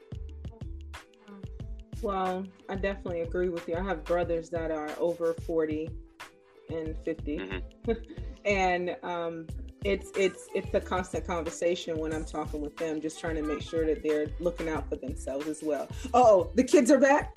[2.01, 3.75] Well, I definitely agree with you.
[3.75, 5.89] I have brothers that are over 40
[6.69, 7.37] and 50.
[7.37, 7.91] Mm-hmm.
[8.45, 9.47] and um,
[9.83, 13.61] it's it's it's a constant conversation when I'm talking with them, just trying to make
[13.61, 15.87] sure that they're looking out for themselves as well.
[16.13, 17.35] Oh, the kids are back.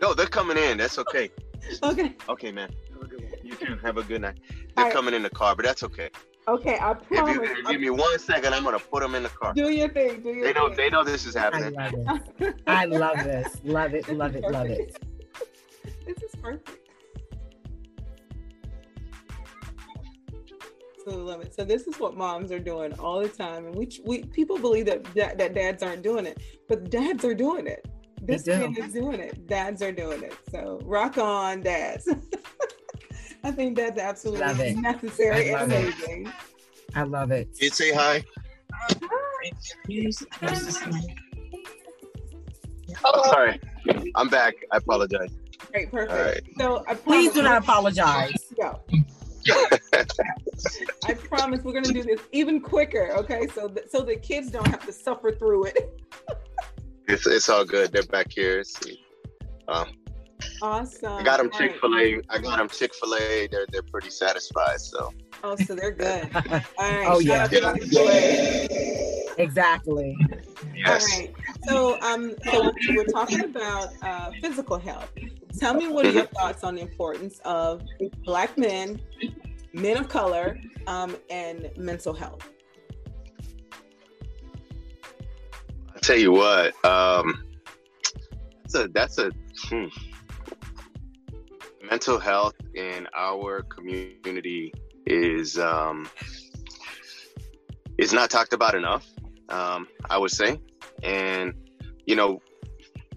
[0.00, 0.78] No, they're coming in.
[0.78, 1.30] That's okay.
[1.82, 2.14] okay.
[2.28, 2.70] Okay, man.
[3.42, 3.76] You too.
[3.82, 4.38] Have a good night.
[4.74, 4.92] They're right.
[4.92, 6.10] coming in the car, but that's okay.
[6.48, 7.38] Okay, I promise.
[7.42, 9.52] If you, give me one second, I'm gonna put them in the car.
[9.54, 10.22] Do your thing.
[10.22, 10.68] Do your they know.
[10.68, 10.76] Thing.
[10.76, 11.76] They know this is happening.
[11.76, 12.54] I love it.
[12.66, 13.60] I love this.
[13.64, 14.08] Love it.
[14.08, 14.42] Love it.
[14.44, 14.96] Love it.
[16.06, 16.86] This is perfect.
[21.06, 21.54] absolutely love it.
[21.54, 24.86] So this is what moms are doing all the time, and we we people believe
[24.86, 27.86] that that, that dads aren't doing it, but dads are doing it.
[28.22, 29.46] This kid is doing it.
[29.46, 30.34] Dads are doing it.
[30.50, 32.08] So rock on, dads.
[33.44, 36.26] I think that's absolutely necessary and amazing.
[36.26, 36.32] It.
[36.94, 37.48] I love it.
[37.60, 38.24] You say hi.
[43.04, 43.60] Oh, sorry.
[44.14, 44.54] I'm back.
[44.72, 45.30] I apologize.
[45.72, 46.48] Great, perfect.
[46.58, 48.32] So I please do not apologize.
[48.56, 48.80] Go.
[51.06, 53.46] I promise we're gonna do this even quicker, okay?
[53.54, 56.00] So that so the kids don't have to suffer through it.
[57.08, 57.92] it's it's all good.
[57.92, 58.64] They're back here.
[59.68, 59.88] Um,
[60.62, 61.12] awesome.
[61.12, 62.20] I got them Chick Fil A.
[62.28, 63.48] I got them Chick Fil A.
[63.50, 64.80] They're they're pretty satisfied.
[64.80, 65.12] So.
[65.44, 66.28] Oh, so they're good.
[66.34, 67.06] All right.
[67.06, 67.48] Oh yeah.
[69.38, 70.16] Exactly.
[70.74, 71.12] Yes.
[71.12, 71.34] All right.
[71.68, 75.10] So um so we're talking about uh, physical health.
[75.58, 77.82] Tell me what are your thoughts on the importance of
[78.24, 79.00] black men,
[79.72, 82.48] men of color, um, and mental health?
[85.94, 87.42] I'll tell you what, um,
[88.62, 89.30] that's a that's a
[89.64, 89.86] hmm.
[91.90, 94.72] Mental health in our community
[95.06, 96.08] is um,
[97.98, 99.06] is not talked about enough.
[99.48, 100.60] Um, I would say,
[101.02, 101.54] and
[102.06, 102.40] you know,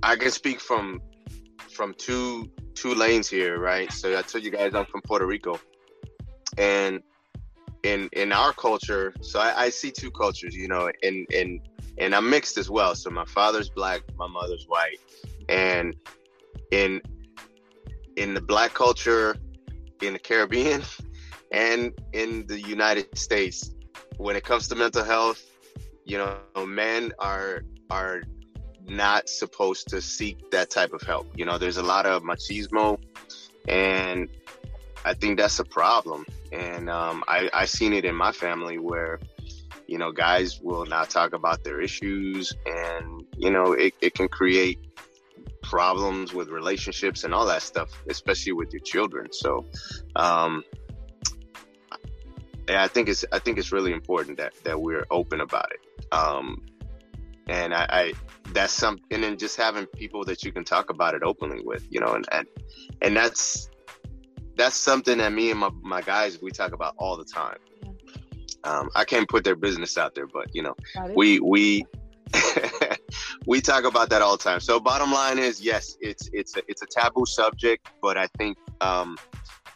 [0.03, 1.01] I can speak from
[1.69, 3.91] from two two lanes here, right?
[3.91, 5.59] So I told you guys I'm from Puerto Rico,
[6.57, 7.01] and
[7.83, 11.59] in in our culture, so I, I see two cultures, you know, and and
[11.97, 12.95] and I'm mixed as well.
[12.95, 14.99] So my father's black, my mother's white,
[15.47, 15.95] and
[16.71, 17.01] in
[18.19, 19.37] in the black culture
[20.01, 20.83] in the Caribbean
[21.51, 23.73] and in the United States,
[24.17, 25.43] when it comes to mental health,
[26.05, 28.23] you know, men are are
[28.87, 31.27] not supposed to seek that type of help.
[31.35, 32.99] You know, there's a lot of machismo,
[33.67, 34.27] and
[35.05, 36.25] I think that's a problem.
[36.51, 39.19] And um, I I seen it in my family where
[39.87, 44.27] you know guys will not talk about their issues, and you know it, it can
[44.27, 44.88] create
[45.69, 49.27] problems with relationships and all that stuff, especially with your children.
[49.31, 49.65] So.
[50.15, 50.63] Um,
[52.71, 56.13] I think it's I think it's really important that that we're open about it.
[56.13, 56.61] Um,
[57.49, 58.13] and I, I
[58.53, 61.85] that's something and then just having people that you can talk about it openly with
[61.89, 62.47] you know and and,
[63.01, 63.69] and that's
[64.55, 67.57] that's something that me and my, my guys we talk about all the time
[68.63, 70.75] um, i can't put their business out there but you know
[71.15, 71.85] we we
[73.45, 76.61] we talk about that all the time so bottom line is yes it's it's a,
[76.67, 79.17] it's a taboo subject but i think um,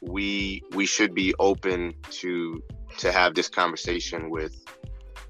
[0.01, 2.61] we we should be open to
[2.97, 4.55] to have this conversation with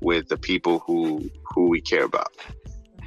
[0.02, 2.36] with the people who who we care about.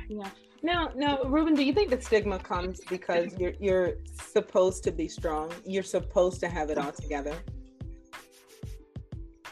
[0.09, 0.29] Yeah.
[0.63, 3.95] Now, now, Ruben, do you think the stigma comes because you're you're
[4.33, 5.53] supposed to be strong?
[5.65, 7.35] You're supposed to have it all together.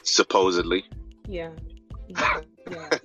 [0.02, 0.84] Supposedly.
[1.28, 1.50] Yeah.
[2.08, 2.40] Yeah.
[2.70, 2.98] Yeah.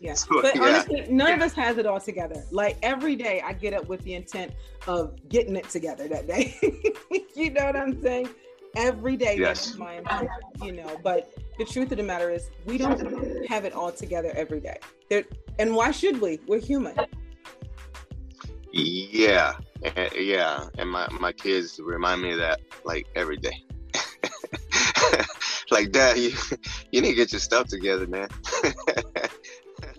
[0.00, 0.14] yeah.
[0.42, 2.44] But honestly, none of us has it all together.
[2.50, 4.52] Like every day, I get up with the intent
[4.86, 6.54] of getting it together that day.
[7.34, 8.28] you know what I'm saying?
[8.76, 9.66] every day yes.
[9.66, 10.28] that's my intention,
[10.62, 10.98] you know.
[11.02, 14.78] But the truth of the matter is, we don't have it all together every day.
[15.08, 15.24] There,
[15.58, 16.40] and why should we?
[16.46, 16.96] We're human.
[18.72, 19.54] Yeah,
[19.84, 23.62] eh, yeah, and my my kids remind me of that like every day.
[25.70, 26.32] like, Dad, you
[26.92, 28.28] you need to get your stuff together, man.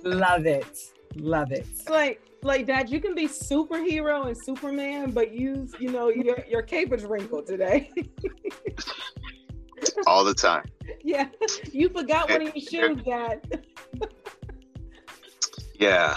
[0.03, 0.77] Love it,
[1.15, 1.65] love it.
[1.71, 6.45] It's like like dad you can be superhero and superman but use you know your,
[6.47, 7.91] your cape is wrinkled today.
[10.07, 10.65] All the time.
[11.03, 11.27] Yeah.
[11.71, 13.63] You forgot one of your shoes dad.
[15.79, 16.15] Yeah.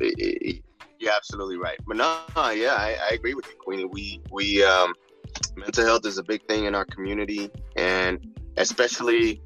[0.00, 1.78] You're absolutely right.
[1.86, 2.18] But no
[2.50, 3.84] yeah I, I agree with you queenie.
[3.84, 4.92] We we um
[5.56, 9.40] mental health is a big thing in our community and especially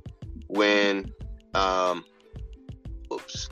[0.48, 1.12] when
[1.54, 2.04] um
[3.12, 3.48] oops.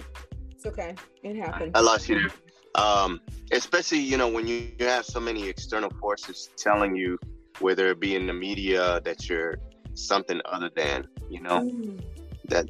[0.52, 0.94] It's okay.
[1.22, 1.72] It happened.
[1.74, 2.28] I lost you.
[2.74, 3.20] Um
[3.52, 7.18] especially you know when you, you have so many external forces telling you
[7.60, 9.56] whether it be in the media that you're
[9.94, 11.98] something other than you know mm.
[12.44, 12.68] that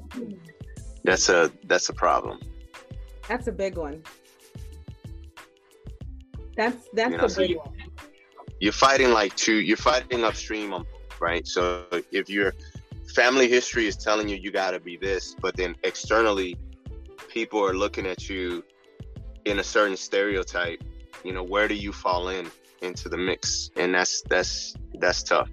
[1.03, 2.41] that's a that's a problem.
[3.29, 4.03] That's a big one.
[6.57, 7.75] That's that's you know, a so big you, one.
[8.61, 10.73] you're fighting like two you're fighting upstream
[11.21, 11.47] right?
[11.47, 12.55] So if your
[13.15, 16.57] family history is telling you you got to be this but then externally
[17.29, 18.65] people are looking at you
[19.45, 20.83] in a certain stereotype.
[21.25, 22.51] You know where do you fall in
[22.83, 23.71] into the mix?
[23.77, 25.49] And that's that's that's tough.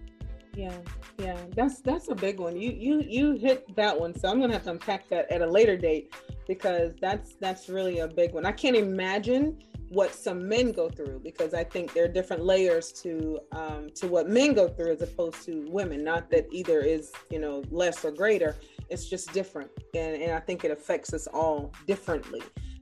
[0.56, 0.76] Yeah
[1.20, 2.56] yeah that's that's a big one.
[2.56, 5.46] You you you hit that one so i'm gonna have to unpack that at a
[5.46, 6.14] later date
[6.48, 8.46] because that's that's really a big one.
[8.46, 9.58] I can't imagine
[9.94, 14.08] what some men go through because I think there are different layers to um, to
[14.08, 16.04] what men go through as opposed to women.
[16.04, 18.56] Not that either is you know less or greater.
[18.90, 22.42] It's just different, and, and I think it affects us all differently.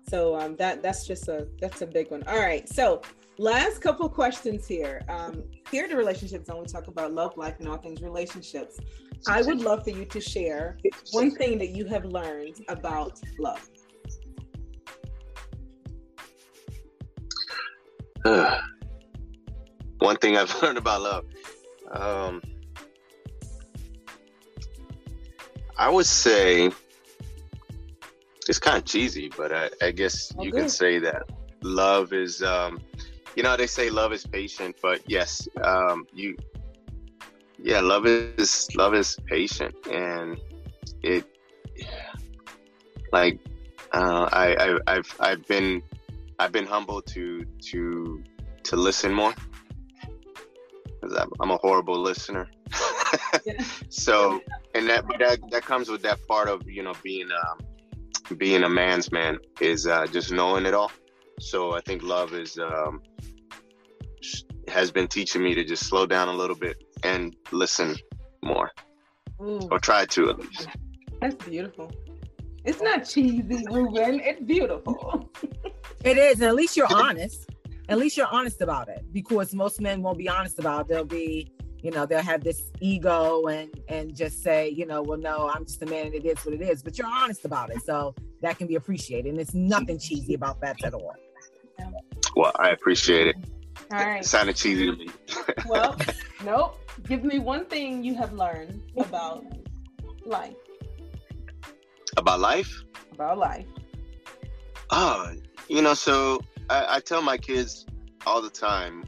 [0.09, 2.24] So um, that that's just a that's a big one.
[2.28, 3.01] All right, so
[3.38, 5.01] last couple questions here.
[5.09, 8.80] Um, here at the Relationship Zone, we talk about love, life, and all things relationships.
[9.28, 10.78] I would love for you to share
[11.12, 13.70] one thing that you have learned about love.
[19.99, 21.26] One thing I've learned about love.
[21.91, 22.41] Um,
[25.78, 26.69] I would say
[28.47, 31.24] it's kind of cheesy, but I, I guess you can say that
[31.63, 32.80] love is, um,
[33.36, 36.36] you know, they say love is patient, but yes, um, you,
[37.57, 40.39] yeah, love is love is patient, and
[41.03, 41.26] it,
[43.11, 43.39] like,
[43.93, 45.82] uh, I, I I've I've been
[46.41, 48.23] I've been humbled to to
[48.63, 49.35] to listen more
[50.99, 52.49] because I'm, I'm, a horrible listener.
[53.89, 54.41] so,
[54.73, 57.59] and that that that comes with that part of you know being um,
[58.37, 60.91] being a man's man is uh, just knowing it all.
[61.39, 63.03] So I think love is um,
[64.67, 67.95] has been teaching me to just slow down a little bit and listen
[68.43, 68.71] more,
[69.39, 69.59] Ooh.
[69.69, 70.69] or try to at least.
[71.21, 71.91] That's beautiful.
[72.64, 74.20] It's not cheesy, Ruben.
[74.20, 75.30] It's beautiful.
[76.03, 77.49] It is, and at least you're honest.
[77.89, 80.82] At least you're honest about it, because most men won't be honest about.
[80.82, 80.88] It.
[80.89, 81.51] They'll be,
[81.82, 85.66] you know, they'll have this ego and and just say, you know, well, no, I'm
[85.66, 86.82] just a man, and it is what it is.
[86.82, 90.62] But you're honest about it, so that can be appreciated, and it's nothing cheesy about
[90.62, 91.16] that at all.
[92.36, 93.36] Well, I appreciate it.
[93.91, 94.22] All right.
[94.22, 95.09] It sounded cheesy to me.
[95.68, 95.97] well,
[96.45, 96.78] nope.
[97.07, 99.45] Give me one thing you have learned about
[100.26, 100.55] life.
[102.18, 102.84] About life?
[103.14, 103.66] About life.
[104.89, 105.34] Oh,
[105.68, 107.86] you know, so I, I tell my kids
[108.26, 109.05] all the time,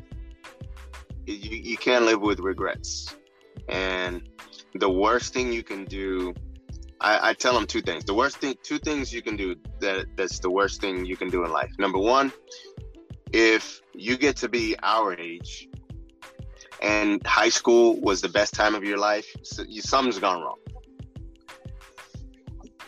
[1.26, 3.16] you, you can't live with regrets.
[3.68, 4.28] And
[4.76, 6.34] the worst thing you can do,
[7.02, 8.06] I, I tell them two things.
[8.06, 11.30] The worst thing, two things you can do that that's the worst thing you can
[11.30, 11.72] do in life.
[11.78, 12.32] Number one,
[13.32, 15.68] if you get to be our age
[16.82, 20.58] and high school was the best time of your life, so you, something's gone wrong.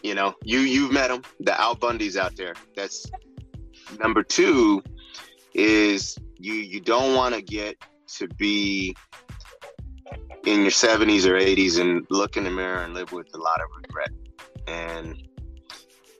[0.05, 2.53] You know, you you've met them, the Al Bundys out there.
[2.75, 3.07] That's
[3.99, 4.83] Number two
[5.55, 7.75] is you you don't want to get
[8.17, 8.95] to be
[10.45, 13.59] in your 70s or 80s and look in the mirror and live with a lot
[13.61, 14.11] of regret.
[14.67, 15.27] And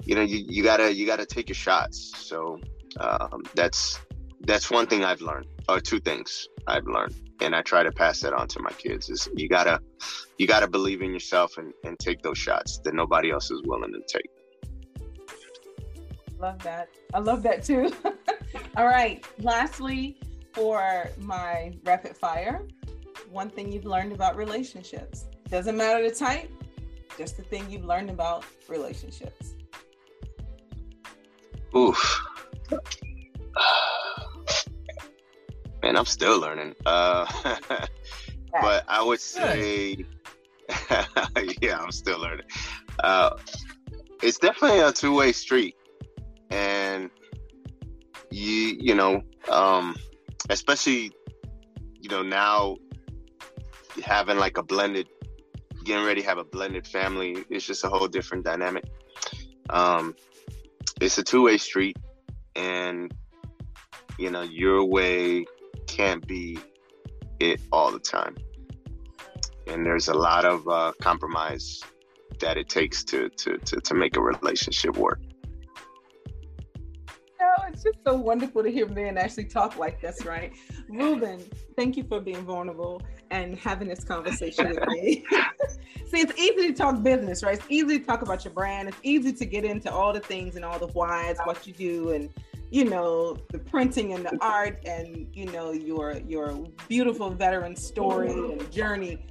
[0.04, 2.12] you know you, you gotta you gotta take your shots.
[2.16, 2.60] So
[3.00, 4.00] um, that's
[4.42, 8.22] that's one thing i've learned or two things i've learned and i try to pass
[8.22, 9.80] that on to my kids is you gotta
[10.38, 13.92] you gotta believe in yourself and, and take those shots that nobody else is willing
[13.92, 14.30] to take
[16.40, 16.90] Love that.
[17.14, 17.92] I love that too.
[18.78, 19.26] All right.
[19.40, 20.18] Lastly,
[20.54, 22.68] for my rapid fire,
[23.30, 25.26] one thing you've learned about relationships.
[25.50, 26.52] Doesn't matter the type,
[27.18, 29.56] just the thing you've learned about relationships.
[31.76, 32.22] Oof.
[35.86, 36.74] Man, I'm still learning.
[36.84, 37.28] Uh,
[38.52, 40.04] but I would say,
[41.62, 42.48] yeah, I'm still learning.
[43.04, 43.30] Uh,
[44.24, 45.76] it's definitely a two way street
[46.50, 47.12] and
[48.32, 49.96] you you know um
[50.50, 51.12] especially
[52.00, 52.78] you know now
[54.04, 55.08] having like a blended
[55.84, 58.86] getting ready to have a blended family it's just a whole different dynamic
[59.70, 60.16] um
[61.02, 61.98] it's a two-way street
[62.56, 63.14] and
[64.18, 65.46] you know your way
[65.88, 66.58] can't be
[67.40, 68.36] it all the time
[69.68, 71.82] and there's a lot of uh, compromise
[72.40, 75.20] that it takes to, to to to make a relationship work
[77.76, 80.54] it's just so wonderful to hear men actually talk like this, right?
[80.88, 81.44] Ruben,
[81.76, 83.02] thank you for being vulnerable
[83.32, 85.26] and having this conversation with me.
[86.08, 87.58] See, it's easy to talk business, right?
[87.58, 88.88] It's easy to talk about your brand.
[88.88, 92.12] It's easy to get into all the things and all the whys, what you do,
[92.12, 92.30] and
[92.72, 98.32] you know the printing and the art, and you know your your beautiful veteran story
[98.32, 99.26] and journey.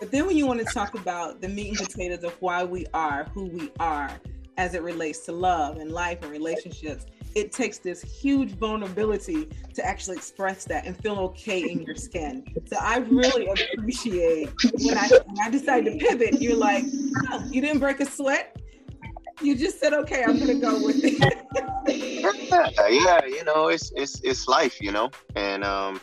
[0.00, 2.86] But then when you want to talk about the meat and potatoes of why we
[2.94, 4.10] are who we are,
[4.56, 9.86] as it relates to love and life and relationships it takes this huge vulnerability to
[9.86, 12.44] actually express that and feel okay in your skin.
[12.66, 16.84] So I really appreciate when I when I decided to pivot, you're like,
[17.30, 18.56] oh, you didn't break a sweat.
[19.40, 21.18] You just said, okay, I'm gonna go with it.
[22.78, 26.00] yeah, yeah, you know, it's it's it's life, you know, and um,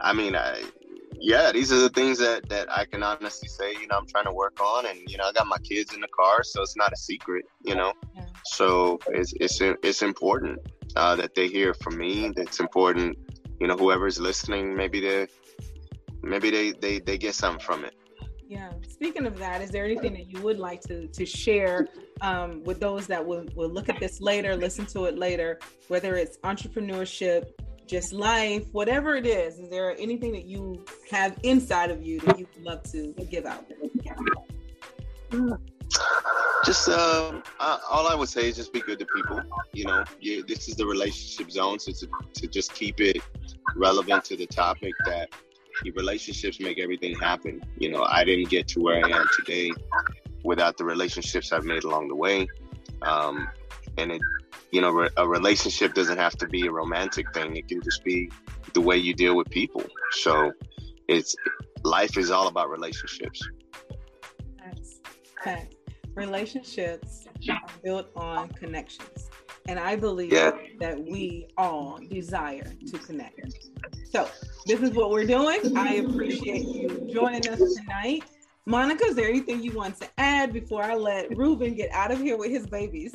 [0.00, 0.62] I mean, I
[1.20, 3.72] yeah, these are the things that that I can honestly say.
[3.72, 6.00] You know, I'm trying to work on, and you know, I got my kids in
[6.00, 7.44] the car, so it's not a secret.
[7.62, 8.26] You know, yeah.
[8.44, 10.58] so it's it's it's important
[10.96, 12.32] uh, that they hear from me.
[12.36, 13.16] That's important.
[13.60, 15.28] You know, whoever's listening, maybe they
[16.22, 17.94] maybe they they they get something from it.
[18.48, 18.72] Yeah.
[18.88, 21.88] Speaking of that, is there anything that you would like to to share
[22.20, 26.16] um, with those that will will look at this later, listen to it later, whether
[26.16, 27.46] it's entrepreneurship,
[27.86, 32.38] just life, whatever it is, is there anything that you have inside of you that
[32.38, 33.64] you would love to give out?
[36.64, 39.42] Just uh, I, all I would say is just be good to people.
[39.72, 43.18] You know, yeah, this is the relationship zone, so to, to just keep it
[43.76, 45.28] relevant to the topic that
[45.94, 47.60] relationships make everything happen.
[47.78, 49.74] You know, I didn't get to where I am today
[50.42, 52.48] without the relationships I've made along the way.
[53.02, 53.48] Um,
[53.98, 54.22] and it
[54.74, 57.56] you know, a relationship doesn't have to be a romantic thing.
[57.56, 58.28] It can just be
[58.72, 59.84] the way you deal with people.
[60.10, 60.52] So
[61.06, 61.36] it's
[61.84, 63.48] life is all about relationships.
[66.16, 69.30] Relationships are built on connections.
[69.66, 70.52] And I believe yeah.
[70.78, 73.70] that we all desire to connect.
[74.10, 74.28] So
[74.66, 75.76] this is what we're doing.
[75.76, 78.24] I appreciate you joining us tonight.
[78.66, 82.20] Monica, is there anything you want to add before I let Ruben get out of
[82.20, 83.12] here with his babies?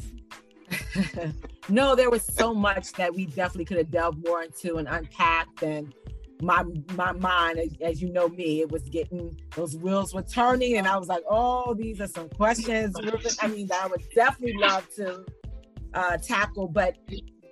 [1.69, 5.63] no, there was so much that we definitely could have delved more into and unpacked.
[5.63, 5.93] And
[6.41, 6.63] my
[6.95, 10.87] my mind, as, as, you know me, it was getting those wheels were turning, and
[10.87, 12.95] I was like, "Oh, these are some questions."
[13.41, 15.25] I mean, I would definitely love to
[15.93, 16.67] uh, tackle.
[16.67, 16.97] But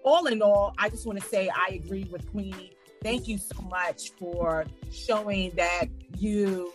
[0.04, 2.74] all in all, I just want to say I agree with Queenie.
[3.04, 5.86] Thank you so much for showing that
[6.18, 6.74] you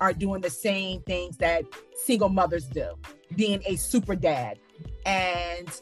[0.00, 2.94] are doing the same things that single mothers do,
[3.36, 4.58] being a super dad,
[5.06, 5.80] and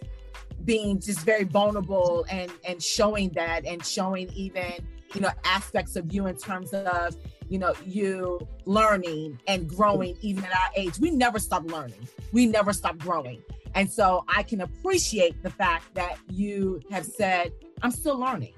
[0.64, 4.72] being just very vulnerable and and showing that and showing even
[5.14, 7.16] you know aspects of you in terms of
[7.48, 12.46] you know you learning and growing even at our age we never stop learning we
[12.46, 13.42] never stop growing
[13.74, 17.52] and so i can appreciate the fact that you have said
[17.82, 18.54] i'm still learning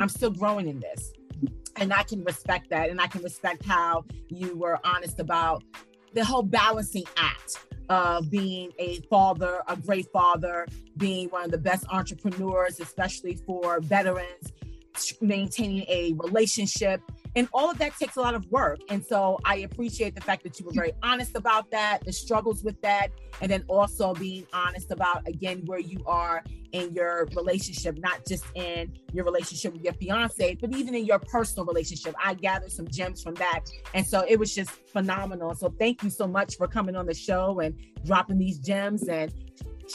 [0.00, 1.12] i'm still growing in this
[1.76, 5.62] and i can respect that and i can respect how you were honest about
[6.14, 7.58] the whole balancing act
[7.90, 13.80] of being a father, a great father, being one of the best entrepreneurs, especially for
[13.80, 14.52] veterans,
[15.20, 17.02] maintaining a relationship.
[17.36, 18.80] And all of that takes a lot of work.
[18.88, 22.64] And so I appreciate the fact that you were very honest about that, the struggles
[22.64, 23.08] with that,
[23.40, 28.44] and then also being honest about, again, where you are in your relationship, not just
[28.54, 32.14] in your relationship with your fiance, but even in your personal relationship.
[32.22, 33.64] I gathered some gems from that.
[33.94, 35.54] And so it was just phenomenal.
[35.54, 37.74] So thank you so much for coming on the show and
[38.04, 39.32] dropping these gems and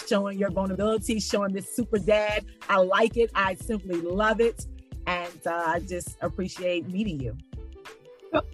[0.08, 2.46] showing your vulnerability, showing this super dad.
[2.70, 3.32] I like it.
[3.34, 4.66] I simply love it.
[5.08, 7.38] And uh, I just appreciate meeting you.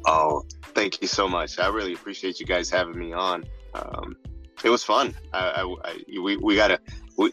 [0.05, 0.43] Oh,
[0.75, 1.59] thank you so much.
[1.59, 3.45] I really appreciate you guys having me on.
[3.73, 4.15] Um,
[4.63, 5.15] it was fun.
[5.33, 6.79] I, I, I, we, we gotta
[7.17, 7.31] we,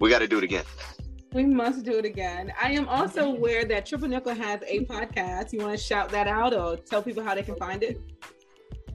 [0.00, 0.64] we gotta do it again.
[1.32, 2.52] We must do it again.
[2.60, 5.52] I am also aware that Triple Nikel has a podcast.
[5.52, 8.00] You want to shout that out or tell people how they can find it?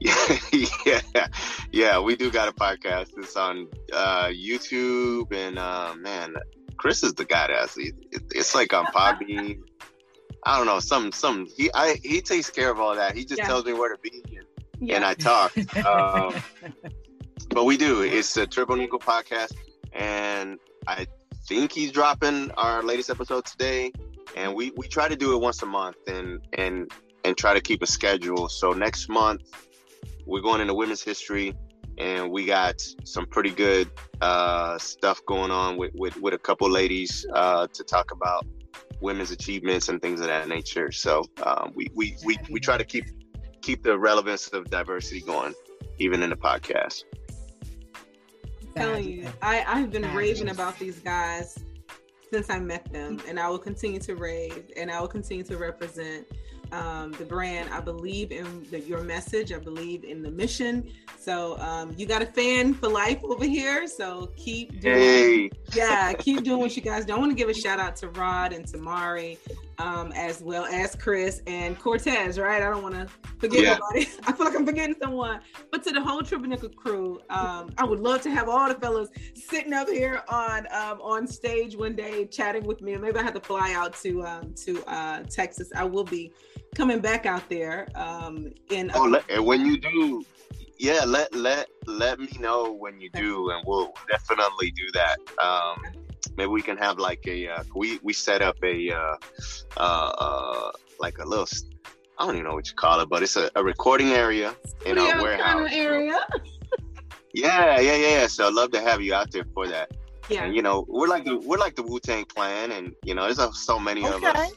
[0.00, 1.26] yeah,
[1.72, 3.10] yeah, we do got a podcast.
[3.16, 6.36] It's on uh, YouTube, and uh, man,
[6.78, 7.94] Chris is the guy that it.
[8.30, 9.60] It's like on Podbean.
[10.44, 13.16] I don't know, some some he I he takes care of all that.
[13.16, 13.46] He just yeah.
[13.46, 14.46] tells me where to be, and,
[14.80, 14.96] yeah.
[14.96, 15.52] and I talk.
[15.84, 16.34] um,
[17.50, 18.02] but we do.
[18.02, 19.54] It's a Triple Nikel podcast,
[19.92, 21.06] and I
[21.46, 23.92] think he's dropping our latest episode today.
[24.36, 26.90] And we we try to do it once a month, and and
[27.24, 28.48] and try to keep a schedule.
[28.48, 29.42] So next month
[30.26, 31.54] we're going into women's history,
[31.98, 33.90] and we got some pretty good
[34.20, 38.46] uh, stuff going on with, with, with a couple ladies uh, to talk about.
[39.00, 40.90] women's achievements and things of that nature.
[40.90, 43.04] So um, we, we we we try to keep
[43.62, 45.54] keep the relevance of diversity going,
[45.98, 47.04] even in the podcast.
[48.74, 51.58] telling you, I I've been raving about these guys
[52.32, 55.56] since I met them, and I will continue to rave, and I will continue to
[55.56, 56.26] represent
[56.72, 57.70] um, the brand.
[57.72, 59.52] I believe in the, your message.
[59.52, 60.88] I believe in the mission.
[61.18, 63.86] So um, you got a fan for life over here.
[63.86, 65.50] So keep doing, hey.
[65.74, 67.14] yeah, keep doing what you guys do.
[67.14, 69.38] I want to give a shout out to Rod and Tamari,
[69.78, 72.38] um, as well as Chris and Cortez.
[72.38, 72.62] Right?
[72.62, 73.06] I don't want to
[73.38, 73.78] forget yeah.
[73.78, 74.08] nobody.
[74.26, 75.40] I feel like I'm forgetting someone.
[75.70, 79.08] But to the whole Triple crew, um, I would love to have all the fellas
[79.34, 82.96] sitting up here on um, on stage one day chatting with me.
[82.96, 85.70] Maybe I have to fly out to um, to uh, Texas.
[85.74, 86.32] I will be
[86.74, 87.88] coming back out there.
[87.94, 90.24] Um, in oh, let, and when you do,
[90.78, 95.18] yeah, let let let me know when you do, and we'll definitely do that.
[96.38, 99.16] Maybe we can have like a uh, we we set up a uh,
[99.76, 100.70] uh, uh,
[101.00, 101.48] like a little.
[102.16, 104.54] I don't even know what you call it, but it's a, a recording area
[104.86, 105.68] in our warehouse.
[105.72, 106.16] Area.
[107.34, 108.26] yeah, yeah, yeah.
[108.28, 109.90] So I'd love to have you out there for that.
[110.28, 110.44] Yeah.
[110.44, 113.24] And, you know, we're like the we're like the Wu Tang Clan, and you know,
[113.24, 114.14] there's so many okay.
[114.14, 114.52] of us.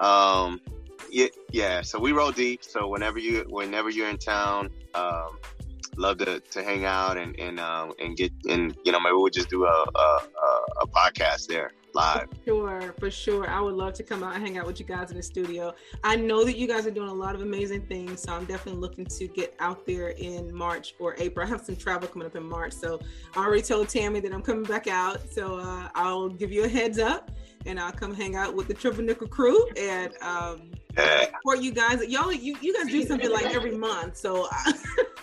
[0.00, 0.60] Um,
[1.08, 1.82] yeah, yeah.
[1.82, 2.64] So we roll deep.
[2.64, 5.38] So whenever you whenever you're in town, um,
[5.96, 9.30] love to, to hang out and and um, and get and you know maybe we'll
[9.30, 10.20] just do a a,
[10.82, 12.28] a podcast there live.
[12.30, 13.48] For sure, for sure.
[13.48, 15.74] I would love to come out and hang out with you guys in the studio.
[16.04, 18.80] I know that you guys are doing a lot of amazing things, so I'm definitely
[18.80, 21.44] looking to get out there in March or April.
[21.46, 23.00] I have some travel coming up in March, so
[23.34, 25.28] I already told Tammy that I'm coming back out.
[25.30, 27.32] So uh, I'll give you a heads up,
[27.64, 30.12] and I'll come hang out with the Triple Nikel crew and.
[30.22, 32.02] Um, support you guys.
[32.08, 34.48] Y'all, you, you guys do something like every month, so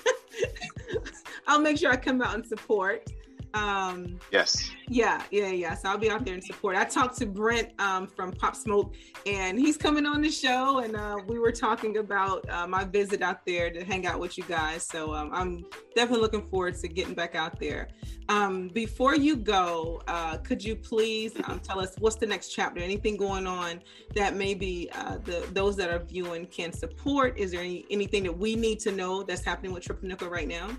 [1.48, 3.10] I'll make sure I come out and support.
[3.54, 4.72] Um, yes.
[4.90, 5.76] Yeah, yeah, yeah.
[5.76, 6.76] So I'll be out there and support.
[6.76, 8.96] I talked to Brent um, from Pop Smoke,
[9.28, 13.22] and he's coming on the show, and uh, we were talking about uh, my visit
[13.22, 14.88] out there to hang out with you guys.
[14.88, 15.66] So um, I'm
[15.96, 17.90] definitely looking forward to getting back out there.
[18.30, 22.82] Um, before you go, uh, could you please um, tell us what's the next chapter?
[22.82, 23.82] Anything going on
[24.16, 27.38] that maybe uh, the those that are viewing can support?
[27.38, 30.48] Is there any, anything that we need to know that's happening with Triple Nikel right
[30.48, 30.70] now?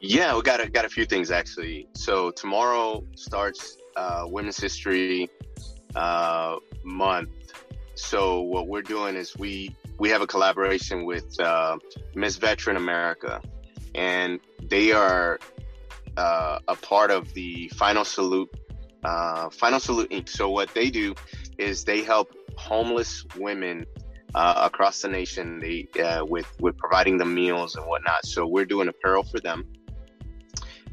[0.00, 1.88] Yeah, we got a, got a few things actually.
[1.94, 5.30] So tomorrow starts uh, Women's History
[5.94, 7.30] uh, Month.
[7.94, 11.78] So what we're doing is we we have a collaboration with uh,
[12.14, 13.40] Miss Veteran America,
[13.94, 15.38] and they are
[16.18, 18.50] uh, a part of the Final Salute
[19.02, 20.28] uh, Final Salute Inc.
[20.28, 21.14] So what they do
[21.56, 23.86] is they help homeless women
[24.34, 28.26] uh, across the nation they uh, with with providing them meals and whatnot.
[28.26, 29.64] So we're doing apparel for them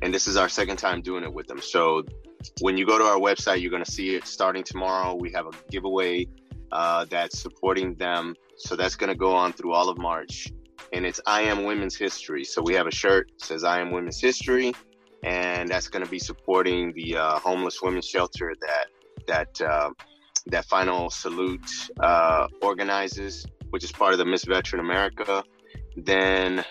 [0.04, 1.62] and this is our second time doing it with them.
[1.62, 2.04] So
[2.60, 5.16] when you go to our website, you're going to see it starting tomorrow.
[5.16, 6.28] We have a giveaway
[6.74, 8.36] uh, that's supporting them.
[8.58, 10.52] So that's going to go on through all of March.
[10.92, 12.44] And it's I Am Women's History.
[12.44, 14.74] So we have a shirt says I Am Women's History.
[15.24, 18.88] And that's going to be supporting the uh, homeless women's shelter that
[19.26, 19.92] that uh,
[20.48, 25.46] that Final Salute uh, organizes, which is part of the Miss Veteran America.
[25.96, 26.66] Then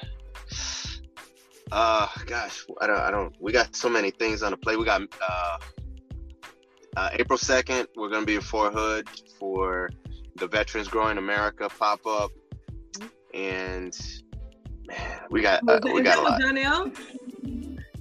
[1.73, 3.35] uh, gosh, I don't, I don't.
[3.41, 4.79] We got so many things on the plate.
[4.79, 5.59] We got uh,
[6.97, 7.89] uh April second.
[7.97, 9.09] We're gonna be in Fort Hood
[9.39, 9.91] for
[10.37, 12.31] the Veterans Growing America pop up,
[13.33, 13.99] and
[14.87, 16.41] man, we got uh, we got a lot.
[16.41, 16.93] Donnell?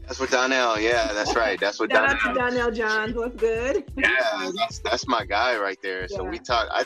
[0.01, 0.77] That's what Donnell.
[0.77, 1.57] Yeah, that's right.
[1.57, 2.41] That's what Shout Donnell.
[2.41, 3.15] out to Donnell Johns.
[3.15, 3.85] What's good?
[3.95, 6.09] Yeah, that's, that's my guy right there.
[6.09, 6.29] So yeah.
[6.29, 6.67] we talk.
[6.69, 6.83] I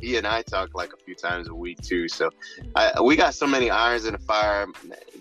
[0.00, 2.08] he and I talk like a few times a week too.
[2.08, 2.30] So
[2.74, 4.66] I, we got so many irons in the fire.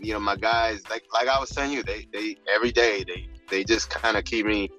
[0.01, 3.27] You know, my guys, like like I was telling you, they they every day they
[3.49, 4.69] they just kind of keep me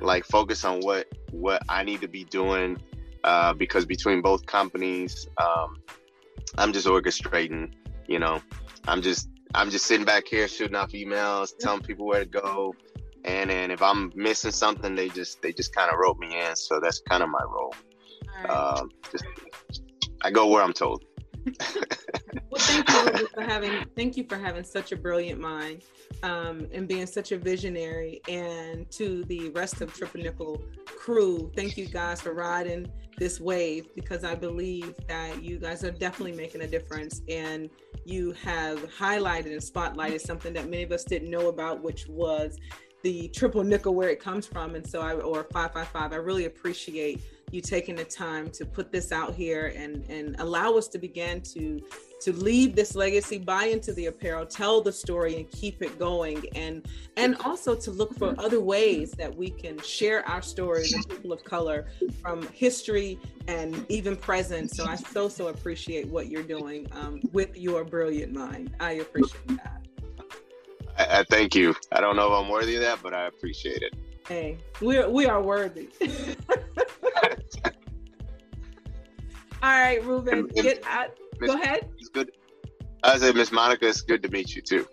[0.00, 2.78] like focused on what what I need to be doing
[3.24, 5.76] uh, because between both companies, um,
[6.56, 7.72] I'm just orchestrating.
[8.06, 8.40] You know,
[8.86, 12.74] I'm just I'm just sitting back here shooting off emails, telling people where to go.
[13.24, 16.56] And then if I'm missing something, they just they just kind of rope me in.
[16.56, 17.74] So that's kind of my role.
[18.48, 19.24] Um, just,
[20.22, 21.04] I go where I'm told.
[22.50, 22.88] Well, thank
[23.20, 25.82] you for having thank you for having such a brilliant mind
[26.22, 28.20] um, and being such a visionary.
[28.28, 33.94] And to the rest of Triple Nikel crew, thank you guys for riding this wave
[33.94, 37.68] because I believe that you guys are definitely making a difference and
[38.04, 42.56] you have highlighted and spotlighted something that many of us didn't know about, which was
[43.02, 44.74] the triple nickel where it comes from.
[44.74, 49.12] And so I or 555, I really appreciate you taking the time to put this
[49.12, 51.82] out here and and allow us to begin to
[52.20, 56.44] to leave this legacy buy into the apparel tell the story and keep it going.
[56.54, 56.86] And
[57.16, 61.32] and also to look for other ways that we can share our stories as people
[61.32, 61.86] of color
[62.20, 64.70] from history and even present.
[64.70, 68.74] So i so so appreciate what you're doing um, with your brilliant mind.
[68.80, 69.82] I appreciate that.
[70.98, 71.74] I, I thank you.
[71.92, 73.94] I don't know if i'm worthy of that but i appreciate it.
[74.26, 75.88] Hey we're we are worthy
[79.62, 81.10] all right ruben get out
[81.46, 81.88] Go ahead.
[81.98, 82.30] It's good.
[83.04, 84.86] I said, Miss Monica, it's good to meet you too.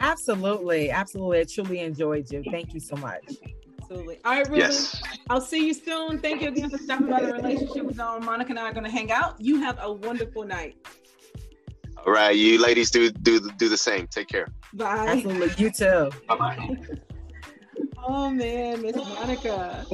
[0.00, 1.40] Absolutely, absolutely.
[1.40, 2.42] I truly enjoyed you.
[2.50, 3.22] Thank you so much.
[3.80, 4.18] Absolutely.
[4.24, 4.60] All right, Ruben.
[4.60, 5.00] Yes.
[5.30, 6.18] I'll see you soon.
[6.18, 8.24] Thank you again for stopping by the relationship zone.
[8.24, 9.40] Monica and I are going to hang out.
[9.40, 10.76] You have a wonderful night.
[12.04, 14.08] All right, you ladies do do do the same.
[14.08, 14.48] Take care.
[14.74, 15.06] Bye.
[15.08, 15.64] Absolutely.
[15.64, 16.10] You too.
[16.26, 16.76] Bye bye.
[18.04, 19.86] oh man, Miss Monica.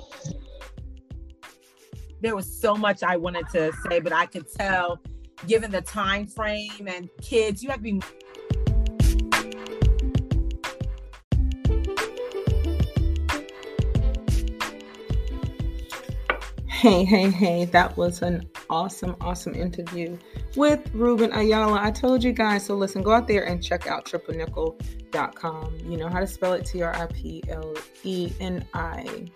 [2.21, 5.01] There was so much I wanted to say, but I could tell
[5.47, 8.01] given the time frame and kids, you have to be
[16.67, 20.17] Hey, hey, hey, that was an awesome, awesome interview
[20.55, 21.81] with Ruben Ayala.
[21.83, 25.77] I told you guys, so listen, go out there and check out triple triplenikel.com.
[25.85, 29.27] You know how to spell it T R I P L E N I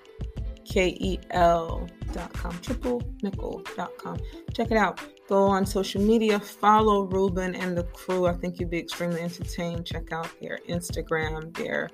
[0.72, 4.18] K E L.com, triplenikel.com.
[4.54, 5.00] Check it out.
[5.28, 8.26] Go on social media, follow Ruben and the crew.
[8.26, 9.84] I think you'd be extremely entertained.
[9.84, 11.90] Check out their Instagram, their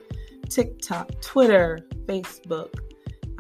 [0.49, 2.72] TikTok, Twitter, Facebook.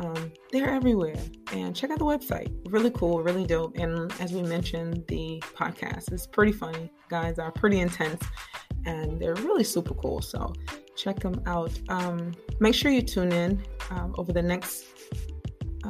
[0.00, 1.16] Um, they're everywhere.
[1.52, 2.52] And check out the website.
[2.72, 3.78] Really cool, really dope.
[3.78, 6.90] And as we mentioned, the podcast is pretty funny.
[7.10, 8.24] Guys are pretty intense
[8.86, 10.20] and they're really super cool.
[10.20, 10.52] So
[10.96, 11.78] check them out.
[11.90, 14.97] Um, make sure you tune in um, over the next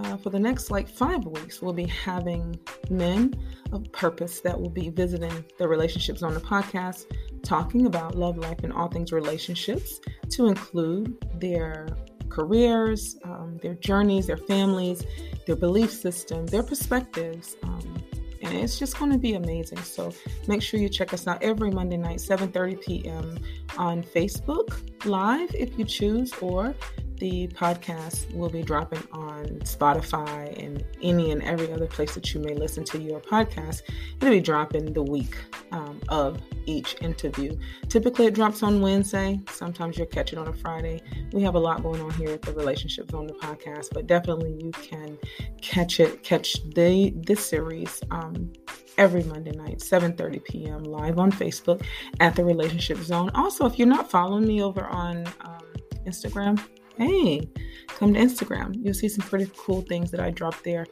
[0.04, 2.58] uh, for the next like five weeks, we'll be having
[2.90, 3.34] men
[3.72, 7.06] of purpose that will be visiting the Relationship Zone the podcast,
[7.42, 11.88] talking about love life and all things relationships, to include their
[12.28, 15.04] careers, um, their journeys, their families,
[15.46, 17.56] their belief system, their perspectives.
[17.62, 18.02] Um,
[18.42, 19.78] and it's just going to be amazing.
[19.78, 20.12] So
[20.46, 23.38] make sure you check us out every Monday night, 7:30 p.m.
[23.76, 26.74] on Facebook Live if you choose, or
[27.18, 32.40] the podcast will be dropping on Spotify and any and every other place that you
[32.40, 33.82] may listen to your podcast.
[34.16, 35.36] It'll be dropping the week
[35.72, 37.56] um, of each interview.
[37.88, 39.40] Typically, it drops on Wednesday.
[39.50, 41.00] Sometimes you'll catch it on a Friday.
[41.32, 44.58] We have a lot going on here at the Relationship Zone the podcast, but definitely
[44.62, 45.18] you can
[45.60, 48.02] catch it, catch the this series.
[48.10, 48.52] Um,
[48.96, 50.82] every Monday night, 7:30 p.m.
[50.82, 51.82] live on Facebook
[52.20, 53.30] at the Relationship Zone.
[53.34, 55.62] Also, if you're not following me over on um,
[56.04, 56.60] Instagram,
[56.98, 57.48] hey,
[57.88, 58.74] come to Instagram.
[58.82, 60.86] You'll see some pretty cool things that I dropped there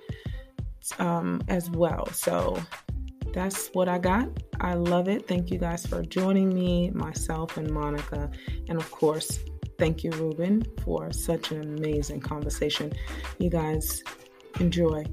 [0.99, 2.07] um, as well.
[2.13, 2.59] So
[3.33, 4.29] that's what I got.
[4.61, 5.29] I love it.
[5.29, 8.31] Thank you guys for joining me, myself, and Monica.
[8.69, 9.41] And of course,
[9.79, 12.93] thank you, Ruben, for such an amazing conversation.
[13.39, 14.03] You guys
[14.61, 15.05] enjoy.